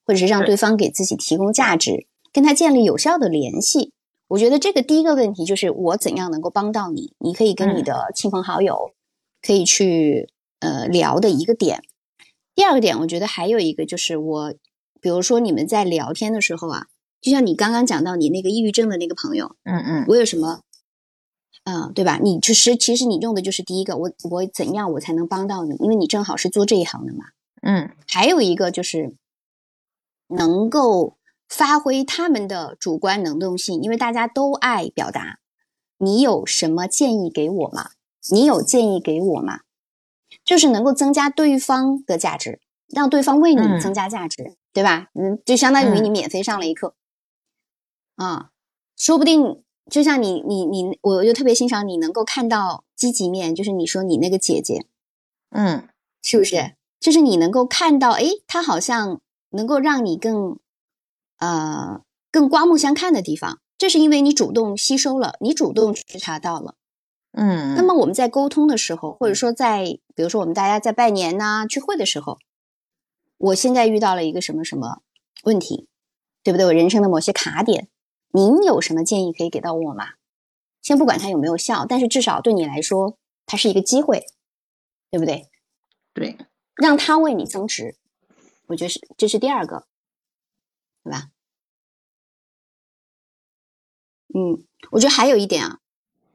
[0.06, 3.94] 或者是让对方给自己提供价值，跟他建立有效的联系。
[4.28, 7.14] 我觉得这个第一个问题就是我怎样能够帮到你？
[7.18, 8.92] 你可以跟你的亲朋好友
[9.42, 11.82] 可以去呃聊的一个点。
[12.60, 14.54] 第二个点，我觉得还有一个就是我，
[15.00, 16.88] 比如说你们在聊天的时候啊，
[17.22, 20.60] 就像你刚刚讲到你那个抑郁症的那个朋友，嗯嗯，我有什么，
[21.64, 22.20] 嗯，对吧？
[22.22, 25.74] 你就是其实你用的就是第一个，我我怎样我才能帮到你？
[25.80, 27.28] 因为你正好是做这一行的嘛，
[27.62, 27.92] 嗯。
[28.06, 29.16] 还有一个就是
[30.28, 31.16] 能够
[31.48, 35.40] 发挥他们的主观能动性，因为大家都爱表达。
[35.98, 37.92] 你有什么建议给我吗？
[38.30, 39.62] 你有建议给我吗？
[40.50, 45.10] 就是能够增加对方的价值，让对方为你增加价值，对吧？
[45.14, 46.96] 嗯，就相当于你免费上了一课
[48.16, 48.50] 啊，
[48.98, 54.88] 说不定就像你你你，我就特别欣赏你能够看到积极面，就是你说你那个姐姐，
[55.52, 55.88] 嗯，
[56.24, 56.74] 是不是？
[57.00, 60.58] 就是你能够看到，哎，她好像能够让你更
[61.38, 66.74] 呃更刮目相看的地方，这是因为你主动吸收了，你主动觉察到了。
[67.32, 72.40] 嗯，那么我们在沟通的时候，或者说在比如说我们大家在拜年呐、聚会的时候，
[73.38, 75.02] 我现在遇到了一个什么什么
[75.44, 75.88] 问题，
[76.44, 76.66] 对不对？
[76.66, 77.88] 我人生的某些卡点，
[78.32, 80.14] 您有什么建议可以给到我吗？
[80.82, 84.26] 先不管它有没有效，但是至少对你来说，它是一个机会，
[85.12, 85.48] 对不对？
[86.14, 86.36] 对，
[86.76, 87.96] 让它为你增值，
[88.68, 89.86] 我觉得是这是第二个，
[91.04, 91.30] 对吧？
[94.34, 95.80] 嗯，我觉得还有一点啊，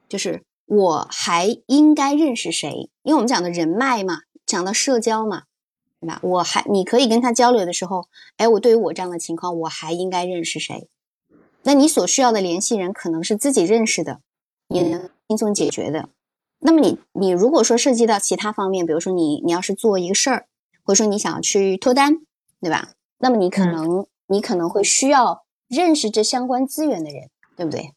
[0.07, 0.43] 就是。
[0.65, 2.89] 我还应该认识谁？
[3.03, 5.43] 因为我们讲的人脉嘛，讲到社交嘛，
[5.99, 6.19] 对吧？
[6.23, 10.87] 我还你可以跟他交流的时候，哎，我对于我这样的情况，我还应该认识谁？
[11.63, 14.21] 那你所需要的联系人可能是自己认识的，
[14.67, 16.09] 也能轻松解决的。
[16.59, 20.47] 那么你你如果说涉及到其他方面，比如说你你要是做一个事儿，
[20.83, 22.17] 或者说你想要去脱单，
[22.59, 22.93] 对吧？
[23.19, 27.93] 那么你可能你可能会需要认识这相关资源的人，对不对？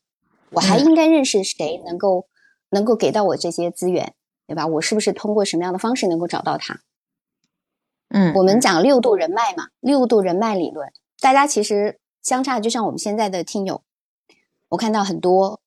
[0.51, 2.27] 我还应该认识谁能够
[2.71, 4.15] 能够给到我这些资源，
[4.47, 4.67] 对吧？
[4.67, 6.81] 我是不是通过什么样的方式能够找到他？
[8.09, 13.83] 嗯，我们讲六度人脉嘛，六度人脉理论，大家其实相差，就像我们现在的听友，
[14.71, 15.61] 我看到很多，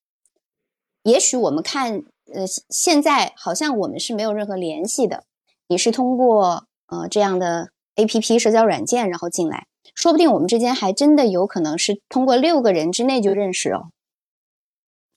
[1.04, 5.26] 也许我们看，呃，现在好像我们是没有任何联系的，
[5.68, 13.92] 你是通过呃这样的 A P P 社交软件然后进来，说不定我们之间还真的有可能是通过六个人之内就认识哦，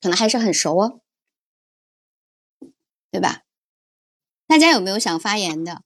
[0.02, 1.00] 可能还是很熟哦，
[3.14, 3.42] 对吧？
[4.48, 5.82] 大家有没有想发言的，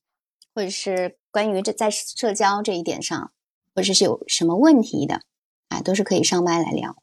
[0.55, 1.19] 或者是？
[1.31, 3.31] 关于这在社交这一点上，
[3.75, 5.21] 或者是有什么问题的，
[5.69, 6.97] 啊，都是可以上麦来聊。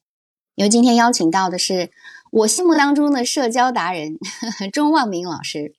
[0.55, 1.91] 因为今天邀请到的是
[2.31, 5.75] 我心目当中的社交达人呵呵 钟望明老师，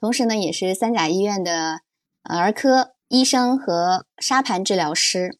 [0.00, 1.82] 同时呢，也是三甲医院的
[2.24, 5.38] 儿科医生和沙盘治疗师，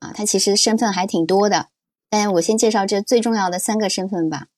[0.00, 1.68] 啊，他其实身份还挺多的。
[2.10, 4.48] 但我先介绍这最重要的三个身份吧。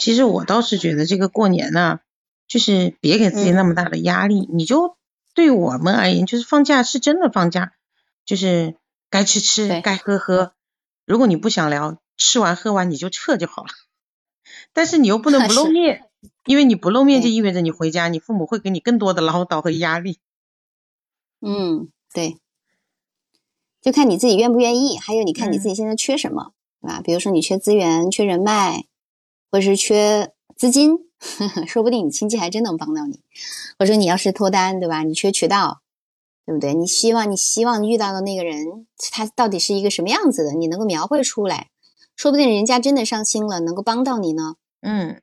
[0.00, 2.00] 其实我倒是觉得这个过年呢，
[2.48, 4.96] 就是别给自己那么大的压力，你就。
[5.32, 7.72] 对我们而言，就是放假是真的放假，
[8.26, 8.74] 就是
[9.10, 10.54] 该吃吃，该喝喝。
[11.06, 13.68] 如果你不想聊，吃完喝完你就撤就好了。
[14.72, 16.02] 但是你又不能不露 面，
[16.46, 20.18] 因为你不露面就意味着你回家，你父母会给你更多的唠叨和压力。
[21.40, 22.36] 嗯，对，
[23.80, 27.00] 就看你自己愿不愿意，还有你看你自己现在缺什么，对吧？
[27.02, 28.84] 比如说你缺资源、缺人脉，
[29.50, 31.66] 或者是缺资金呵呵。
[31.68, 33.20] 说不定你亲戚还真能帮到你，
[33.78, 35.02] 或者说你要是脱单，对吧？
[35.02, 35.82] 你缺渠道，
[36.46, 36.74] 对不对？
[36.74, 40.52] 你希望你希望遇到的那个人，他到底是一个什么样子的？
[40.52, 41.68] 你能够描绘出来，
[42.16, 44.54] 说不定人家真的上心了，能够帮到你呢。
[44.80, 45.20] 嗯，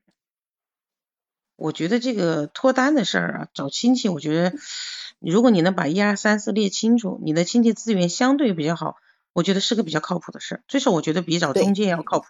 [1.56, 4.56] 我觉得这个脱单的事儿啊，找亲戚，我觉得
[5.20, 8.98] 如果你能把一二三四列清楚，你的亲戚资源相对比较好，
[9.34, 10.64] 我觉得是个比较靠谱的事儿。
[10.68, 12.28] 最少我觉得比找中介要靠谱。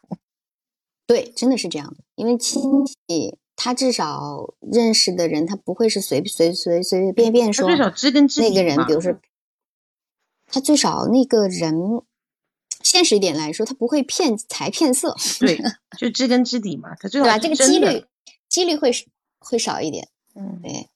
[1.07, 3.37] 对，真的是这样的，因为亲戚。
[3.59, 7.65] 他至少认识的人，他不会是随随随随随便便说。
[7.65, 9.19] 最少知根知底那个人，比如说，
[10.45, 12.03] 他最少那个人，
[12.83, 15.15] 现实一点来说，他不会骗财骗色。
[15.39, 15.59] 对，
[15.97, 17.39] 就知根知底嘛，他最好对吧？
[17.39, 18.05] 这个几率
[18.47, 18.91] 几率会
[19.39, 20.07] 会少一点。
[20.35, 20.91] 嗯，对。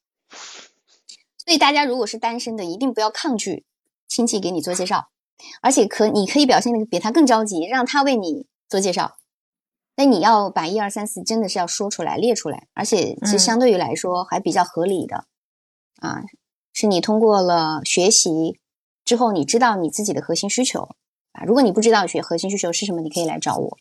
[1.44, 3.64] 所以大家如果是单身的，一定不要抗拒
[4.06, 5.08] 亲戚给你做介绍，
[5.62, 9.16] 而且可你可以表现的比他更着急，让他为你做介绍。
[9.94, 15.26] 那你要把一二三四真的是要说出来列出来，而且其实相对于来说还比较合理的，
[16.00, 16.22] 啊，
[16.72, 18.58] 是你通过了学习
[19.04, 20.88] 之后，你知道你自己的核心需求
[21.32, 21.44] 啊。
[21.44, 23.78] 如果你不知道学核心需求是什么，你可以来找我。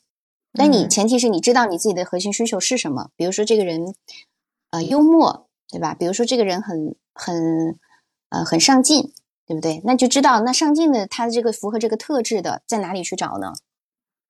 [0.54, 3.96] 但你前提是你知道你自己的核心需求是什么，比如说这个人
[4.72, 5.96] 呃幽默，对吧？
[5.96, 7.80] 比如说这个人很很
[8.28, 9.14] 呃很上进，
[9.48, 9.82] 对不对？
[9.86, 13.54] 那就知道那上进的他的这个符合这个特质的在哪里去找呢？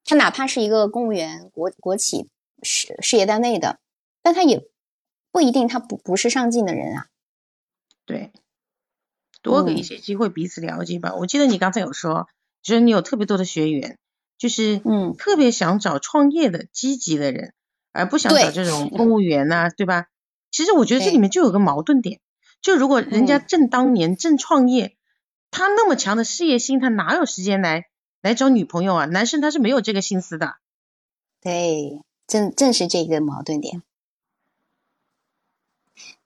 [0.04, 2.28] 他哪怕是一个公务员、国国企
[2.62, 3.80] 事事业单位的，
[4.22, 4.68] 但他也
[5.32, 7.08] 不一定他不不是上进的人啊。
[8.06, 8.32] 对，
[9.42, 11.14] 多给一些机会彼此了解吧。
[11.16, 12.28] 我记得你刚才有说，
[12.62, 13.98] 就是你有特别多的学员，
[14.38, 17.54] 就是嗯，特别想找创业的积极的人，
[17.94, 20.08] 而不想找这种公务员呐，对吧？
[20.52, 22.20] 其实我觉得这里面就有个矛盾点，
[22.62, 24.98] 就如果人家正当年正创业，
[25.50, 27.86] 他那么强的事业心，他哪有时间来？
[28.22, 30.56] 来找女朋友啊，男生他是没有这个心思的。
[31.42, 33.82] 对，正正是这个矛盾点。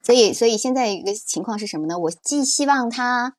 [0.01, 1.97] 所以，所以现在一个情况是什么呢？
[1.97, 3.35] 我既希望他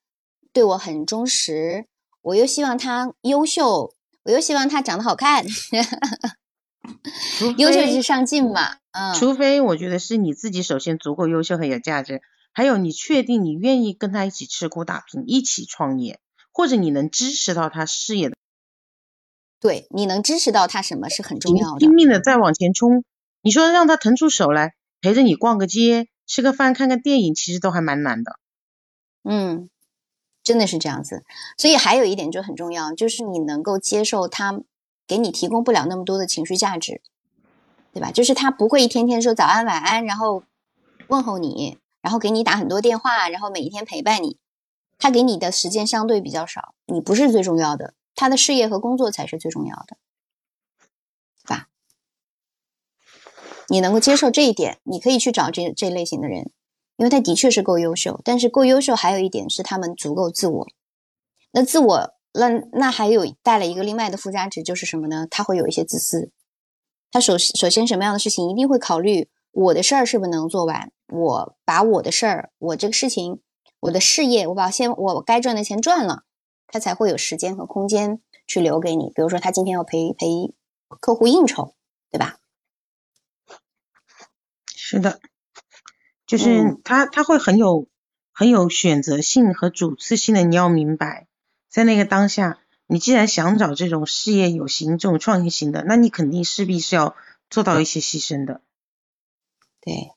[0.53, 1.87] 对我很忠实，
[2.23, 5.45] 我又希望他优秀，我又希望他长得好看。
[7.59, 8.79] 优秀是上进嘛？
[8.93, 9.15] 嗯。
[9.15, 16.19] 除非我觉得是你自己首先足够优秀很有价值，还有你确定你愿意跟他一起吃苦打拼，一起创业，
[16.51, 18.37] 或者你能支持到他事业的。
[19.61, 21.79] 对，你能支持到他什么是很重要的。
[21.79, 23.05] 拼命的再往前冲，
[23.43, 28.39] 你说让他腾出手来陪着你逛个街、吃个饭、看个电影，其实都还蛮难的。
[29.25, 29.69] 嗯，
[30.43, 31.25] 真的是这样子。
[31.57, 34.61] 所以还有一点就很重要，就是你能够接受他
[35.07, 37.01] 给你提供不了那么多的情绪价值，
[37.93, 38.11] 对吧？
[38.13, 40.45] 就是他不会一天天说早安晚安，然后
[41.09, 44.37] 问候你，然后给你打很多电话，然后每一天陪伴你。
[44.99, 47.95] 他给你的时间相对比较少，你不是最重要的。
[48.17, 49.97] 他的事业和工作才是最重要的，
[51.45, 51.69] 对吧？
[53.69, 56.51] 你能够接受这一点，你可以去找这这类型的人，
[56.97, 58.21] 因为他的确是够优秀。
[58.25, 60.67] 但是够优秀还有一点是他们足够自我。
[61.53, 65.27] 那自我那那还有带了一个另外的附加值，就是什么呢？
[65.31, 66.33] 他会有一些自私。
[67.11, 73.41] 他首首先什么样的事情一定会考虑我的事儿是不是能做完，我把我的事儿，我这个事情，
[73.81, 76.25] 我的事业，我把先我该赚的钱赚了，
[76.69, 79.13] 他才会有时间和空间去留给你。
[79.15, 80.55] 比如说他今天要陪陪
[81.01, 81.75] 客户应酬，
[82.11, 82.39] 对吧？
[84.67, 85.21] 是的，
[86.27, 87.89] 就是他他会很有
[88.33, 91.27] 很有选择性和主次性的，你要明白，
[91.69, 92.59] 在那个当下。
[92.89, 97.17] 你既然想找这种事业有型、这种创业型的，那你肯定势必是要
[97.51, 98.61] 做到一些牺牲的。
[99.81, 100.13] 对，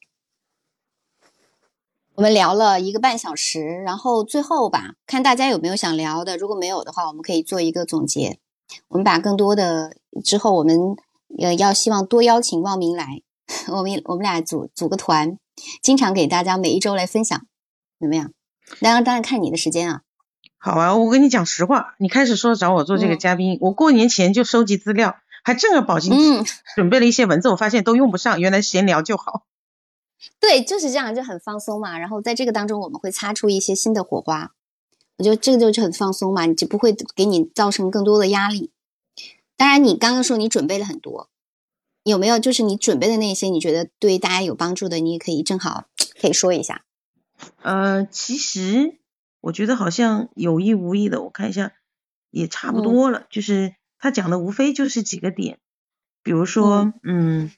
[2.20, 6.36] 我们聊了一个半小时，然后最后吧，看大家有没有想聊的。
[6.36, 8.40] 如果没有的话，我们可以做一个总结。
[8.90, 10.98] 我们把更多的之后，我们
[11.42, 13.22] 呃要希望多邀请望明来，
[13.70, 15.38] 我们我们俩组组个团，
[15.82, 17.40] 经常给大家每一周来分享，
[18.02, 18.34] 怎么样？
[18.82, 20.02] 当然，当然看你的时间啊。
[20.58, 26.44] 好啊，我跟你讲实话，你开始说找我做这个嘉宾，我过年前就收集资料，还正儿八经
[26.76, 29.46] 准备了一些文字，我发现都用不上，原来闲聊就好。
[30.40, 31.98] 对，就是这样，就很放松嘛。
[31.98, 34.54] 然后在这个当中，我们会擦出一些新的火花。
[35.18, 38.72] 我觉得这个就是很放松嘛，你就不会给你造成更多的压力。
[39.58, 41.30] 当然，你刚刚说你准备了很多，
[42.04, 45.86] 有没有就是你准备的那些，你觉得对大家有帮助的，你也可以正好
[46.22, 46.84] 可以说一下。
[47.62, 48.98] 呃，其实。
[49.42, 51.72] 我觉得好像有意无意的，我看一下
[52.30, 53.26] 也差不多了。
[53.30, 55.60] 就是他讲的无非就是几个点，
[56.24, 57.50] 比如说，嗯，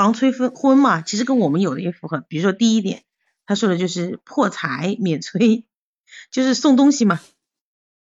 [0.00, 2.24] 防催婚婚嘛，其实跟我们有的也符合。
[2.26, 3.04] 比如说第一点，
[3.44, 5.66] 他说的就是破财免催，
[6.30, 7.20] 就是送东西嘛。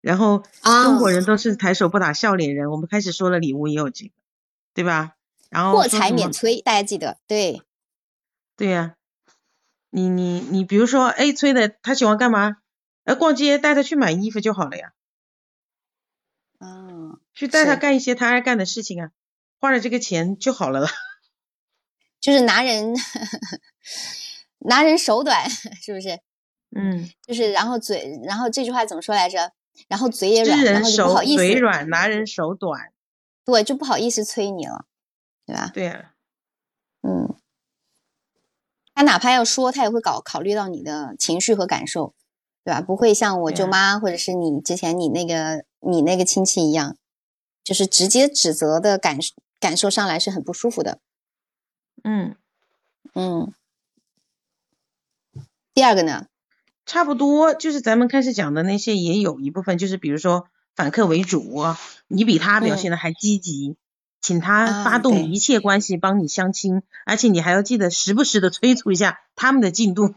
[0.01, 4.11] 然后中国人都是抬手不打笑脸人，我们开始说了礼物也有这个，
[4.73, 5.15] 对吧？
[5.49, 7.61] 然后破财免催，大家记得对。
[8.57, 8.97] 对呀，
[9.89, 12.57] 你你你，比如说 A 催的，他喜欢干嘛？
[13.05, 14.91] 哎，逛街带他去买衣服就好了呀。
[16.59, 19.11] 嗯，去带他干一些他爱干的事情啊，
[19.61, 20.89] 花了这个钱就好了了。
[22.25, 22.91] 就是拿人
[24.65, 25.47] 拿人手短，
[25.79, 26.19] 是不是？
[26.75, 29.51] 嗯，就是然后嘴，然后这句话怎么说来着？
[29.87, 31.35] 然后嘴也软，然后就不好意思。
[31.37, 32.91] 嘴软，拿人手短。
[33.45, 34.85] 对，就不好意思催你了，
[35.45, 35.69] 对吧？
[35.71, 36.13] 对呀。
[37.03, 37.35] 嗯，
[38.95, 42.15] 他哪怕要说，他也会考考虑到你的情绪和感受。
[42.63, 42.81] 对吧？
[42.81, 46.97] 不会像我舅妈或者是你之前你那个你那个亲戚一样，
[47.63, 49.19] 就是直接指责的感
[49.59, 50.97] 感受上来是很不舒服的。
[52.05, 52.35] 嗯
[53.15, 53.51] 嗯。
[55.73, 56.27] 第二个呢？
[56.85, 61.63] 差不多就是咱们开始讲的那些也有一部分，就是比如说反客为主，
[62.07, 63.75] 你比他表现的还积极，
[64.21, 70.13] 请他发动一切关系帮你相亲，而且你还要记得时不时的催促一下他们的进度。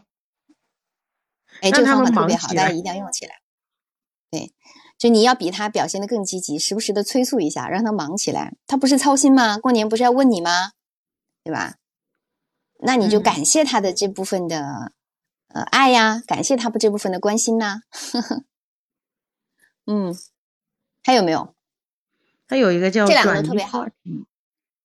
[1.61, 3.41] 哎，这个方法特别好，大家一定要用起来。
[4.29, 4.53] 对，
[4.99, 8.53] 就你要比他表现的更积极，时不时的催促一下，让他忙起来。
[8.67, 9.57] 他不是操心吗？
[9.57, 10.73] 过年不是要问你吗？
[11.43, 11.75] 对吧？
[12.81, 14.93] 那你就感谢他的这部分的
[15.47, 17.81] 呃爱呀，感谢他这部分的关心呐。
[19.85, 20.15] 嗯，
[21.03, 21.55] 还有没有？
[22.47, 23.87] 还有一个叫这两个特别好。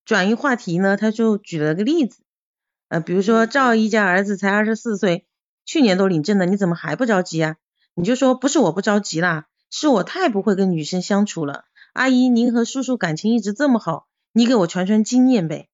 [0.04, 2.22] 转移话题呢，他就举了个例子，
[2.88, 5.26] 呃，比如说赵阿姨家儿子才二十四岁。
[5.66, 7.56] 去年都领证了，你怎么还不着急啊？
[7.94, 11.64] 你就说不是我不着急啦，是我太不会跟女生相处了。
[11.94, 15.70] 阿姨，您和叔叔感情一直这么好，你给我传传经验呗。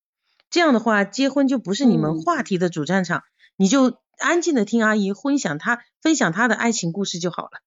[0.51, 3.23] 这样的话，结婚就不是你们话题的主战场，
[3.57, 7.63] 你就安静的听阿姨分享她分享她的爱情故事就好了。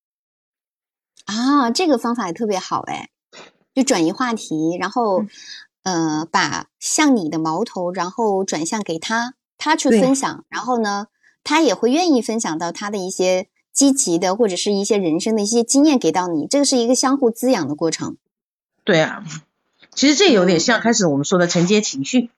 [1.26, 3.10] 啊，这个方法也特别好哎，
[3.74, 5.26] 就转移话题，然后
[5.84, 11.08] 呃把向你的矛头，然后转向给他，他去分享，然后呢？
[11.46, 18.16] 他也会愿意分享到他的一些积极的，或者是一些人生的一些经验给到你，这个是一个相互滋养的过程。
[18.86, 19.26] 对啊，
[19.94, 22.32] 其实这有点像开始我们说的承接情绪，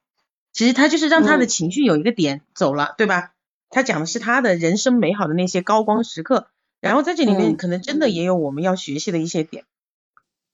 [0.55, 3.33] 其实他就是让他的情绪有一个点走了，对吧？
[3.69, 6.47] 他讲的是他的人生美好的那些高光时刻，
[6.79, 9.65] 然后在这里面可能真的也有我们要学习的一些点。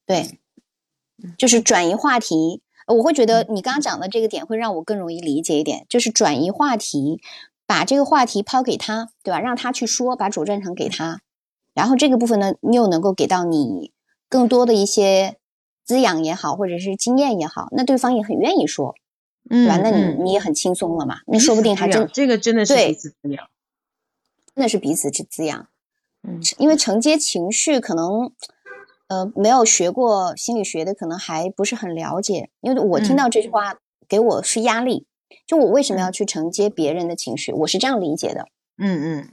[0.07, 0.39] 对，
[1.37, 7.21] 就是转移话题，我会觉得你刚刚讲的这个点会让我更容易理解一点，就是转移话题。
[7.67, 9.39] 把这个话题抛给他，对吧？
[9.39, 11.21] 让他去说，把主战场给他，
[11.73, 13.93] 然后这个部分呢，你又能够给到你
[14.27, 15.37] 更多的一些
[15.85, 18.93] 滋养也好，或者是经验也好，那对方也很愿意说，
[19.51, 19.77] 对吧？
[19.77, 21.19] 那你你也很轻松了嘛？
[21.27, 23.49] 那说不定还真这个真的是彼此滋养，
[24.55, 25.67] 那是彼此之滋养。
[26.23, 28.31] 嗯，因为承接情绪，可能
[29.07, 32.49] 呃没有学过心理学的，可能还不是很了解。
[32.61, 35.05] 因为我听到这句话，给我是压力。
[35.47, 37.51] 就我为什么要去承接别人的情绪？
[37.51, 38.47] 我是这样理解的，
[38.77, 39.29] 嗯嗯，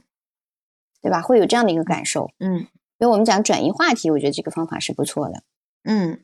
[1.01, 1.21] 对吧？
[1.21, 2.67] 会有这样的一个感受，嗯，
[2.97, 5.43] 所以我们讲转移话题，我觉得这个方法是不错的。
[5.83, 6.21] 嗯，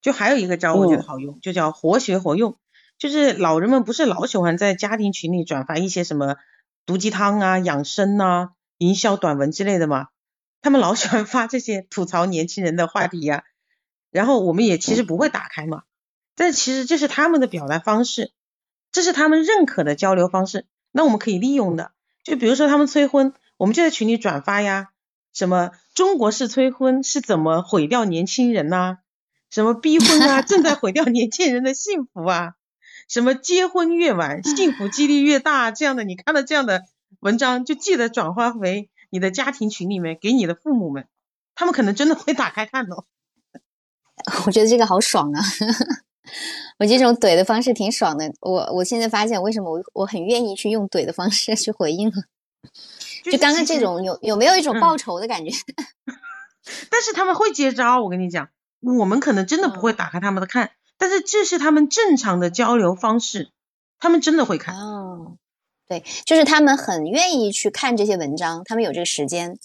[0.00, 2.56] 就还有一个招我觉得好用，就叫活学活用。
[2.98, 6.36] 就是老人们不是老喜欢在家庭群里转发一些什么
[6.86, 10.08] 毒鸡汤啊、养生啊、营销短文之类的吗？
[10.60, 13.44] 他们老喜欢发这些吐槽年轻人的话题呀。
[14.10, 15.84] 然后我们也其实不会打开嘛，
[16.36, 18.30] 但其实这是他们的表达方式，
[18.92, 21.92] 这是他们认可的交流方式，那我们可以利用的。
[22.22, 24.90] 就比如说他们催婚，我们就在群里转发呀，
[25.32, 28.98] 什么中国式催婚是怎么毁掉年轻人呐？
[29.50, 32.54] 什么逼婚啊，正在毁掉年轻人的幸福啊？
[33.12, 35.70] 什么结婚越晚，幸福几率越大？
[35.70, 36.84] 这样的，你看到这样的
[37.20, 41.06] 文章，就记得转发回你的家庭群里面，给你的父母们，
[41.54, 43.04] 他们可能真的会打开看哦。
[44.46, 45.42] 我觉得这个好爽啊！
[46.80, 48.32] 我这种怼的方式挺爽的。
[48.40, 52.14] 我我现在发现，为什么我我很愿意去用怼的方式去回应了？
[53.30, 55.50] 就刚刚这种有有没有一种报仇的感觉？
[56.90, 58.48] 但是他们会接招，我跟你讲，
[58.80, 60.70] 我们可能真的不会打开他们的看，
[61.02, 63.50] 但是这是他们正常的交流方式，
[63.98, 64.76] 他们真的会看。
[64.76, 65.36] 哦，
[65.88, 69.58] 对，就是他们很愿意去看这些文章，他们有这个时间。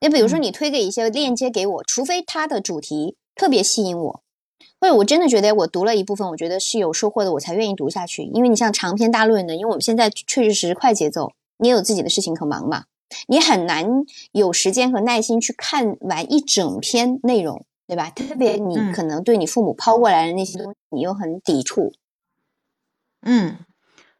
[0.00, 3.16] 你比如说，你推给一些链接给我，除非它的主题。
[3.34, 4.22] 特别吸引我，
[4.78, 8.24] 或者我真的觉得我读了一部分，我觉得是有收获的，我才愿意读下去。
[8.24, 12.84] 因为你像长篇大论的，因为我们现在确实是快节奏，你也有自己的事情可忙嘛，
[13.26, 13.86] 你很难
[14.32, 18.10] 有时间和耐心去看完一整篇内容，对吧？
[18.10, 21.92] 特别你可能对你父母抛过来的那些东西，你又很抵触。
[23.20, 23.58] 嗯，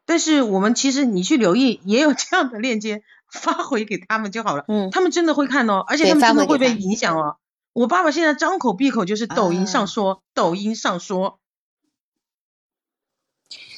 [0.05, 4.65] 但是我们其实你去留意，也有这样的链接发回给他们就好了。
[4.67, 7.37] 嗯，他们真的会看哦，而且他们真的会被影响哦。
[7.73, 11.39] 我爸爸现在张口闭口就是抖音上说，抖音上说。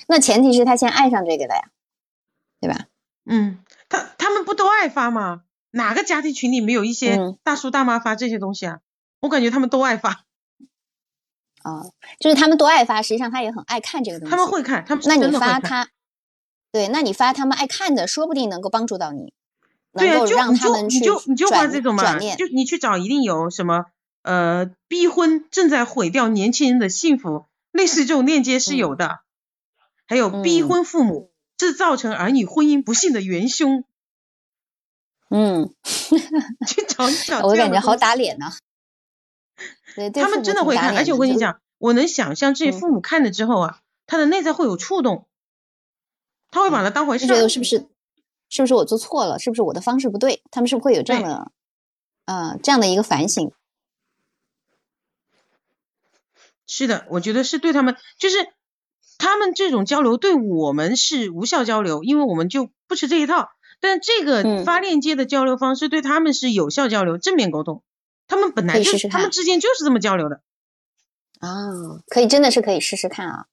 [0.07, 1.61] 那前提是他先爱上这个的呀，
[2.59, 2.87] 对吧？
[3.25, 5.43] 嗯，他他们不都爱发吗？
[5.71, 8.79] 哪个家庭群里没有一些大叔大妈发这些东西啊？
[9.25, 10.23] 我感觉他们都爱发。
[11.63, 11.81] 啊，
[12.19, 14.31] 就是他们都爱发，实际上他也很爱看这个东西。
[14.31, 15.89] 他们会看，他们那你发他，
[16.71, 19.33] 对，那你发他们爱看的，说不定能够帮助到你。
[19.93, 23.85] 对啊，就你就你就你就发这种嘛，就你去找一定有什么
[24.21, 29.21] 呃逼婚正在毁掉年轻人的幸福，类似这种链接是有的，
[30.05, 33.83] 还有逼婚父母是造成儿女婚姻不幸的元凶。
[35.31, 35.73] 嗯，
[36.67, 38.53] 去找一找，我感觉好打脸呐。
[39.95, 45.27] 对，他们真的会看，而且我跟你讲，我能想象这些父母看了之后啊，他的内在会有触动，
[46.51, 47.27] 他会把它当回事。
[47.27, 47.87] 觉得是不是？
[48.47, 49.39] 是不是我做错了？
[49.39, 50.43] 是不是我的方式不对？
[50.51, 51.51] 他们是不是会有这样的，
[52.25, 53.51] 呃，这样的一个反省？
[56.67, 58.35] 是的，我觉得是对他们，就是
[59.17, 63.49] 他们这种交流对我们是无效交流，因为我们就不吃这一套。
[63.79, 67.83] 但这个发链接的交流方式对他们是有效交流、正面沟通。
[68.27, 70.41] 他们本来就他们之间就是这么交流的。
[71.39, 71.49] 啊，
[72.07, 73.45] 可以，真的是可以试试看啊！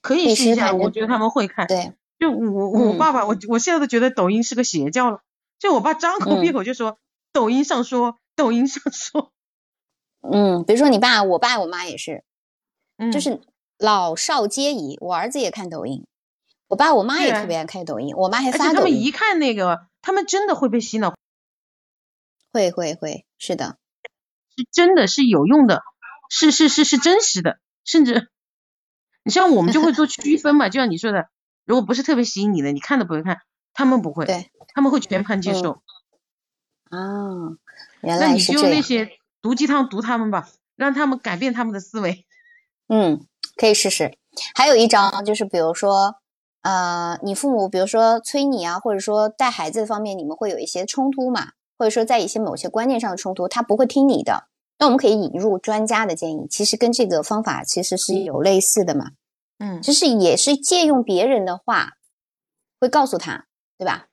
[0.00, 1.66] 可以试一下，我觉得他们会看。
[1.66, 1.92] 对。
[2.18, 5.20] 就我我爸爸，我我现在都觉得抖音是个邪教了。
[5.58, 6.98] 就我爸张口闭口就说
[7.32, 9.32] 抖音上说，抖音上说。
[10.20, 12.24] 嗯，比如说你爸，我爸我妈也是，
[13.12, 13.40] 就是
[13.78, 14.98] 老少皆宜。
[15.00, 16.06] 我儿子也看抖音，
[16.66, 18.74] 我爸我妈也特别爱看抖音，我妈还发抖音。
[18.74, 21.14] 他们一看那个，他们真的会被洗脑。
[22.52, 23.78] 会会会，是的，
[24.58, 25.82] 是真的是有用的，
[26.28, 28.28] 是是是是真实的，甚至
[29.22, 31.28] 你像我们就会做区 分嘛，就像你说的。
[31.64, 33.42] 如果不是特别吸引你的，你看都不会看，
[33.74, 35.82] 他们不会，对，他们会全盘接受。
[36.88, 36.98] 啊，
[38.00, 38.62] 原来是这样。
[38.62, 39.10] 那你就那些
[39.42, 42.26] 毒鸡汤毒他们吧，让他们改变他们的思维。
[42.88, 43.24] 嗯，
[43.56, 44.16] 可以试试。
[44.54, 46.14] 还有一招就是，比如说，
[46.62, 54.48] 呃，你父母比如说催你啊，或者说带孩子方面，你们会有一些冲突嘛，或者说在一些某些观念上的冲突，他不会听你的。
[54.78, 59.12] 那我们可以引入专家的建议，其实跟这个方法其实是有类似的嘛。
[59.58, 61.94] 嗯，就是也是借用别人的话，
[62.78, 64.08] 会告诉他，对吧？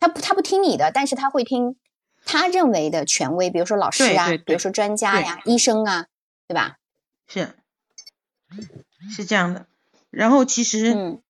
[0.00, 1.76] 他不他不听你的，但是他会听
[2.24, 6.06] 他认为的权威，比如说老师啊，比如说专家呀、医生啊，
[6.48, 6.78] 对吧？
[7.28, 7.54] 是，
[9.14, 9.66] 是这样的。
[10.10, 11.22] 然后其实，嗯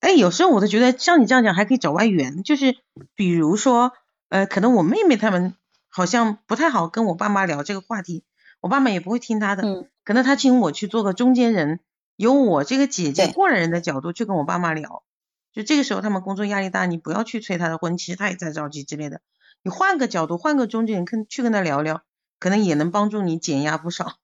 [0.00, 2.78] 哎，有时候我都觉得像你这样讲还可以找外援，就是
[3.14, 3.92] 比如说，
[4.34, 5.54] 呃，可能我妹妹他们
[5.88, 8.24] 好像不太好跟我爸妈聊这个话题，
[8.60, 11.78] 我爸妈也不会听他的，嗯，可能他请我去做个中间人。
[12.16, 15.04] 由我这个姐姐过来人的角度去跟我爸妈聊，
[15.52, 19.20] 就这个时候他们工作压力大，你不要去催他的婚，其实他也在着急之类的。
[19.62, 22.02] 你换个角度，换个中间人跟去跟他聊聊，
[22.40, 24.18] 可能也能帮助你减压不少。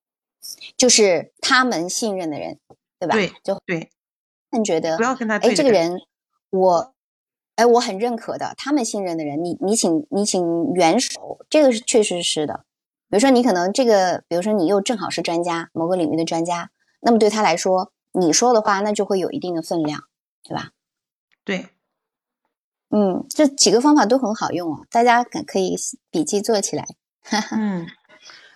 [0.76, 2.60] 就是他们信任的人，
[2.98, 3.14] 对吧？
[3.14, 3.90] 对，就对。
[4.50, 6.00] 他们觉得不要跟他哎，这个人
[6.50, 6.94] 我
[7.56, 12.66] 哎，我很认可的，他们信任的人，你你请你请援手，这个是确实是的。
[13.08, 20.02] 比如说你可能这个，比如说你又正好是专家，某个领域的专家，那么对他来说，你说的话那就会有一定的分量，
[20.42, 20.72] 对吧？
[21.44, 21.68] 对，
[22.90, 25.76] 嗯，这几个方法都很好用啊，大家可可以
[26.10, 26.84] 笔记做起来。
[27.56, 27.86] 嗯，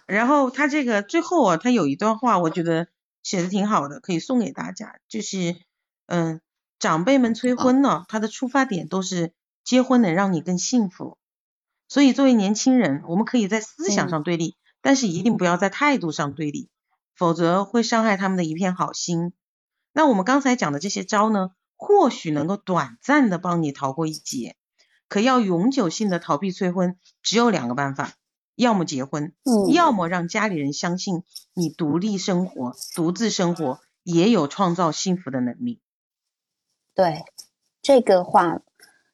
[0.07, 2.89] 然后他这个最后啊，他有一段话，我觉得
[3.23, 5.57] 写的挺好的，可以送给大家，就是
[6.05, 6.43] 嗯。
[6.81, 11.19] 长辈们催婚呢，他的出发点都是结婚能让你更幸福，
[11.89, 16.71] 所以作为年轻人，我们可以在思想上对立，但是一定不要在态度上对立，
[17.15, 19.35] 否则会伤害他们的一片好心。
[19.93, 24.57] 那我们刚才讲的这些招呢，或许能够短暂的帮你逃过一劫，
[25.07, 28.15] 可要永久性的逃避催婚，只有两个办法，
[28.55, 29.35] 要么结婚，
[29.75, 35.83] 要么让家里人相信你独立生活、独自生活也有创造幸福的能力。
[36.95, 37.25] 对，
[37.83, 38.61] 这个话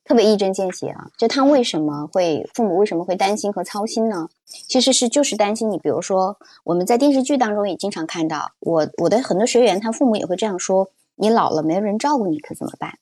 [0.05, 1.09] 特别一针见血啊！
[1.19, 4.29] 就他为什么会父母为什么会担心和操心呢？
[4.47, 12.99] 其实是就是担心你，比如说我们在电视剧当中也经常看到，我我的很多学员他父母也会这样说：你老了没有人照顾你可怎么办？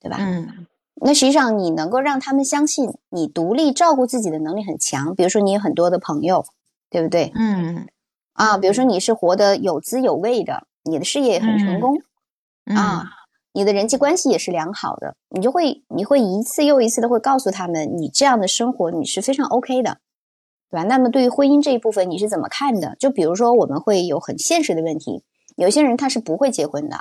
[0.00, 0.16] 对吧？
[0.20, 0.66] 嗯。
[0.96, 6.44] 那实际上你能够让他们相信你独立照顾自己的能力很强，比如说你有很多的朋友，
[6.88, 7.32] 对不对？
[7.34, 7.88] 嗯。
[8.32, 11.96] 啊，比如说你是活得有滋有味的，你的事业也很成功
[12.66, 13.10] 啊。
[13.56, 20.00] 你的人际关系也是良好的，你就会你会一次又一次的会告诉他们，你这样的生活你是非常 OK 的，
[20.70, 20.82] 对吧？
[20.82, 22.96] 那么对于婚姻这一部分你是怎么看的？
[22.98, 25.22] 就比如说我们会有很现实的问题，
[25.56, 26.96] 有些人他是不会结婚的，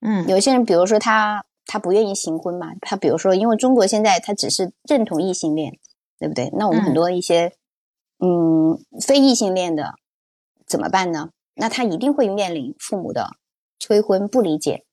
[0.00, 5.78] 嗯，有些人比如说他他不愿意行婚嘛，他比如说因为中国现在他只是认同异性恋，
[6.20, 6.50] 对不对？
[6.56, 7.52] 那我们很多一些
[8.20, 9.94] 嗯非异性恋的
[10.64, 11.30] 怎么办呢？
[11.56, 13.30] 那他一定会面临父母的
[13.80, 14.83] 催婚不理解。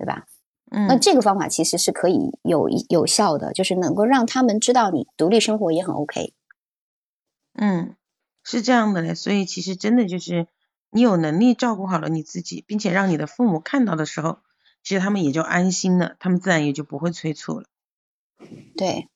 [0.00, 0.26] 对吧？
[0.70, 6.32] 嗯，那这个方法其实是可以有有效的，就是能够让他们知道你独立生活也很 OK。
[7.52, 7.96] 嗯，
[8.42, 10.46] 是这样的嘞，所以其实真的就是
[10.90, 14.38] 你有能力照顾好了你自己，并且让你的父母看到的时候，
[14.82, 17.66] 其实他们也就安心了，他们自然也就不会催促了。
[18.76, 19.08] 对，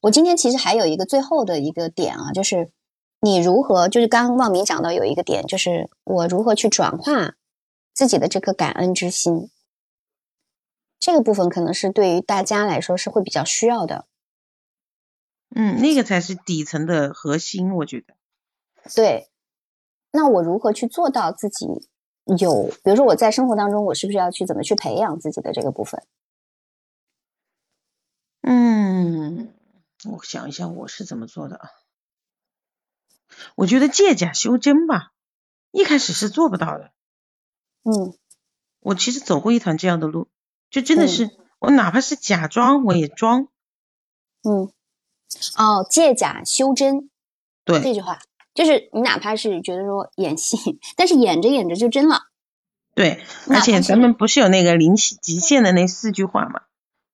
[0.00, 2.70] 我今天其实还有一个最后的一个点啊，就是
[3.20, 7.36] 你如何，就是刚刚望明讲到有一个点，就是我如何去转化
[7.94, 9.48] 自己的这颗感恩之心。
[11.00, 14.06] 这个部分可能是对于大家来说是会比较需要的，
[15.54, 18.14] 嗯，那个才是底层的核心，我觉得。
[18.94, 19.30] 对，
[20.10, 21.66] 那我如何去做到自己
[22.38, 22.70] 有？
[22.82, 26.04] 比如说我在生活当中，我是不是要去怎么去培养自己的这个部分？
[28.42, 29.54] 嗯，
[30.10, 31.70] 我想一想我是怎么做的啊？
[33.54, 35.12] 我觉得借假修真吧，
[35.70, 36.90] 一开始是做不到的。
[37.82, 38.14] 嗯，
[38.80, 40.28] 我其实走过一团这样的路。
[40.70, 43.48] 就真的是我哪怕是假装我也装，
[44.42, 44.72] 嗯，
[45.56, 47.10] 哦，借假修真，
[47.64, 48.18] 对这句话
[48.54, 52.22] 就是你哪怕是觉得说演戏，但是演着演着就真了，
[52.94, 56.62] 对，而且咱们不是有那个临极限的那四句话吗？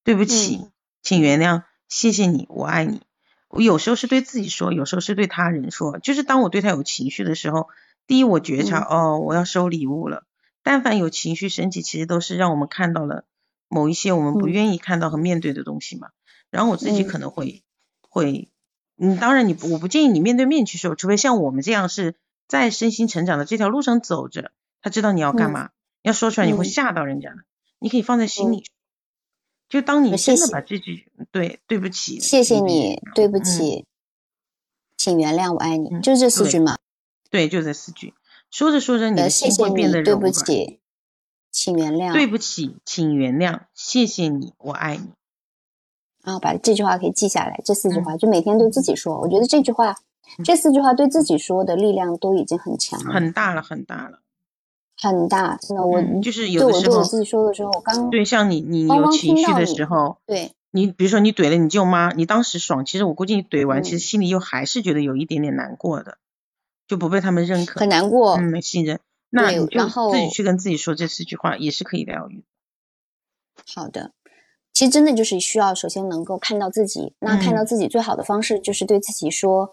[0.02, 0.68] 对不起，
[1.02, 3.02] 请原谅，谢谢你，我爱你。
[3.48, 5.98] 我有时候是对自己说，有时候是对他人说。
[5.98, 7.68] 就是当我对他有情绪的时候，
[8.06, 10.24] 第一我觉察哦，我要收礼物了。
[10.62, 13.24] 但凡有情绪升起，其实都是让我们看到了。
[13.68, 16.10] 某一些我们不愿意看到和面对的东西嘛，
[16.50, 17.64] 然后我自己可能会
[18.00, 18.50] 会，
[18.96, 22.14] 嗯，当然你我不建议你面对面去说，除非像我们这样是
[22.46, 25.70] 在身心成长的这条路上走着，他知道你要干嘛，
[26.02, 27.38] 要说出来你会吓到人家的，
[27.78, 28.64] 你可以放在心里，
[29.68, 33.86] 就当你真的把这句对对不起，谢谢你，对不起，
[34.96, 36.76] 请原谅，我爱你，就这四句嘛，
[37.30, 38.14] 对，就这四句，
[38.50, 40.80] 说着说着你的心会变得对不起。
[41.54, 45.10] 请原谅，对不起，请原谅，谢谢你，我爱你。
[46.22, 49.20] 啊，把这句话可以记下来，这四句话就每天对自己说。
[49.20, 49.94] 我觉得这句话，
[50.44, 54.18] 这四句话对自己说的力量都已经很强，很大了，很大了，
[55.00, 55.56] 很大。
[55.62, 66.18] 真的，我就是有的时候我自己说的时候，我刚对像你，你有情绪的时候，对，你比如说你怼了你舅妈，你当时爽，其实我估计你怼完，其实心里又还是觉得有一点点难过的，
[66.88, 68.98] 就不被他们认可，很难过，嗯，信任。
[69.34, 72.44] 那你就自己去跟自己说这四句话，也是可以疗愈。
[73.74, 74.12] 好的，
[74.72, 79.70] 其实真的就是需要首先能够看到自己，那看到自己最好的方式就是对自己说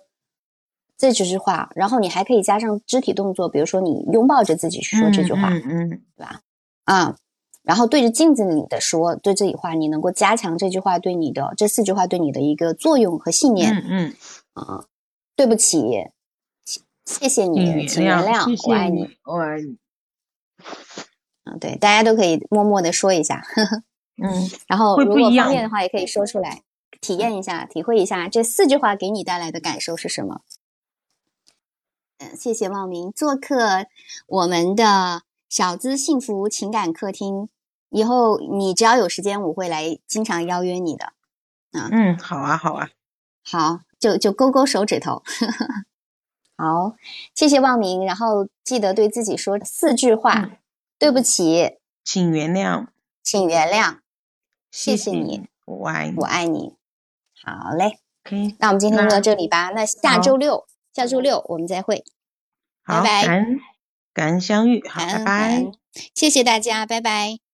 [0.97, 6.41] 这几句话，然后你还可以加上肢体动作，比如说你拥抱着自己去说这句话，嗯，对吧？
[6.85, 7.15] 啊，
[7.61, 13.75] 然后对着镜子里的说对自己话，你能够加强这句话对你的这四句话对你的一个作用和信念。
[13.75, 14.15] 嗯嗯
[14.53, 14.85] 啊，
[15.35, 15.83] 对不起。
[17.19, 19.77] 谢谢你，请原谅，我爱你，我爱你。
[21.43, 23.41] 嗯，对，大家都可以默默的说一下。
[23.41, 23.83] 呵 呵
[24.23, 26.63] 嗯，然后如果方便的话，也可以说出来，
[27.01, 30.41] 体验一下，体会一下这四句话给你带来的感受是什么。
[32.19, 33.87] 嗯，谢谢茂名做客
[34.27, 37.49] 我们的小资幸福情感客厅。
[37.89, 41.13] 以后你只要有时间，我会来经常邀约你的。
[41.73, 42.89] 嗯，好啊，好啊，
[43.43, 45.23] 好，就就勾勾手指头。
[46.61, 46.95] 好，
[47.33, 50.57] 谢谢望明，然后记得对自己说四句话：嗯
[50.99, 52.85] 对不起，请原谅，
[53.23, 53.97] 请原谅，
[54.69, 56.15] 谢谢谢你，我爱你。
[56.17, 56.75] 我爱你。
[57.43, 59.69] 好嘞，OK，那我们今天就到这里吧。
[59.69, 62.03] 那下周六，下周六我们再会。
[62.83, 63.59] 好，拜拜感恩
[64.13, 65.71] 感恩相遇，好，拜拜
[66.13, 67.50] 谢谢大家，拜拜。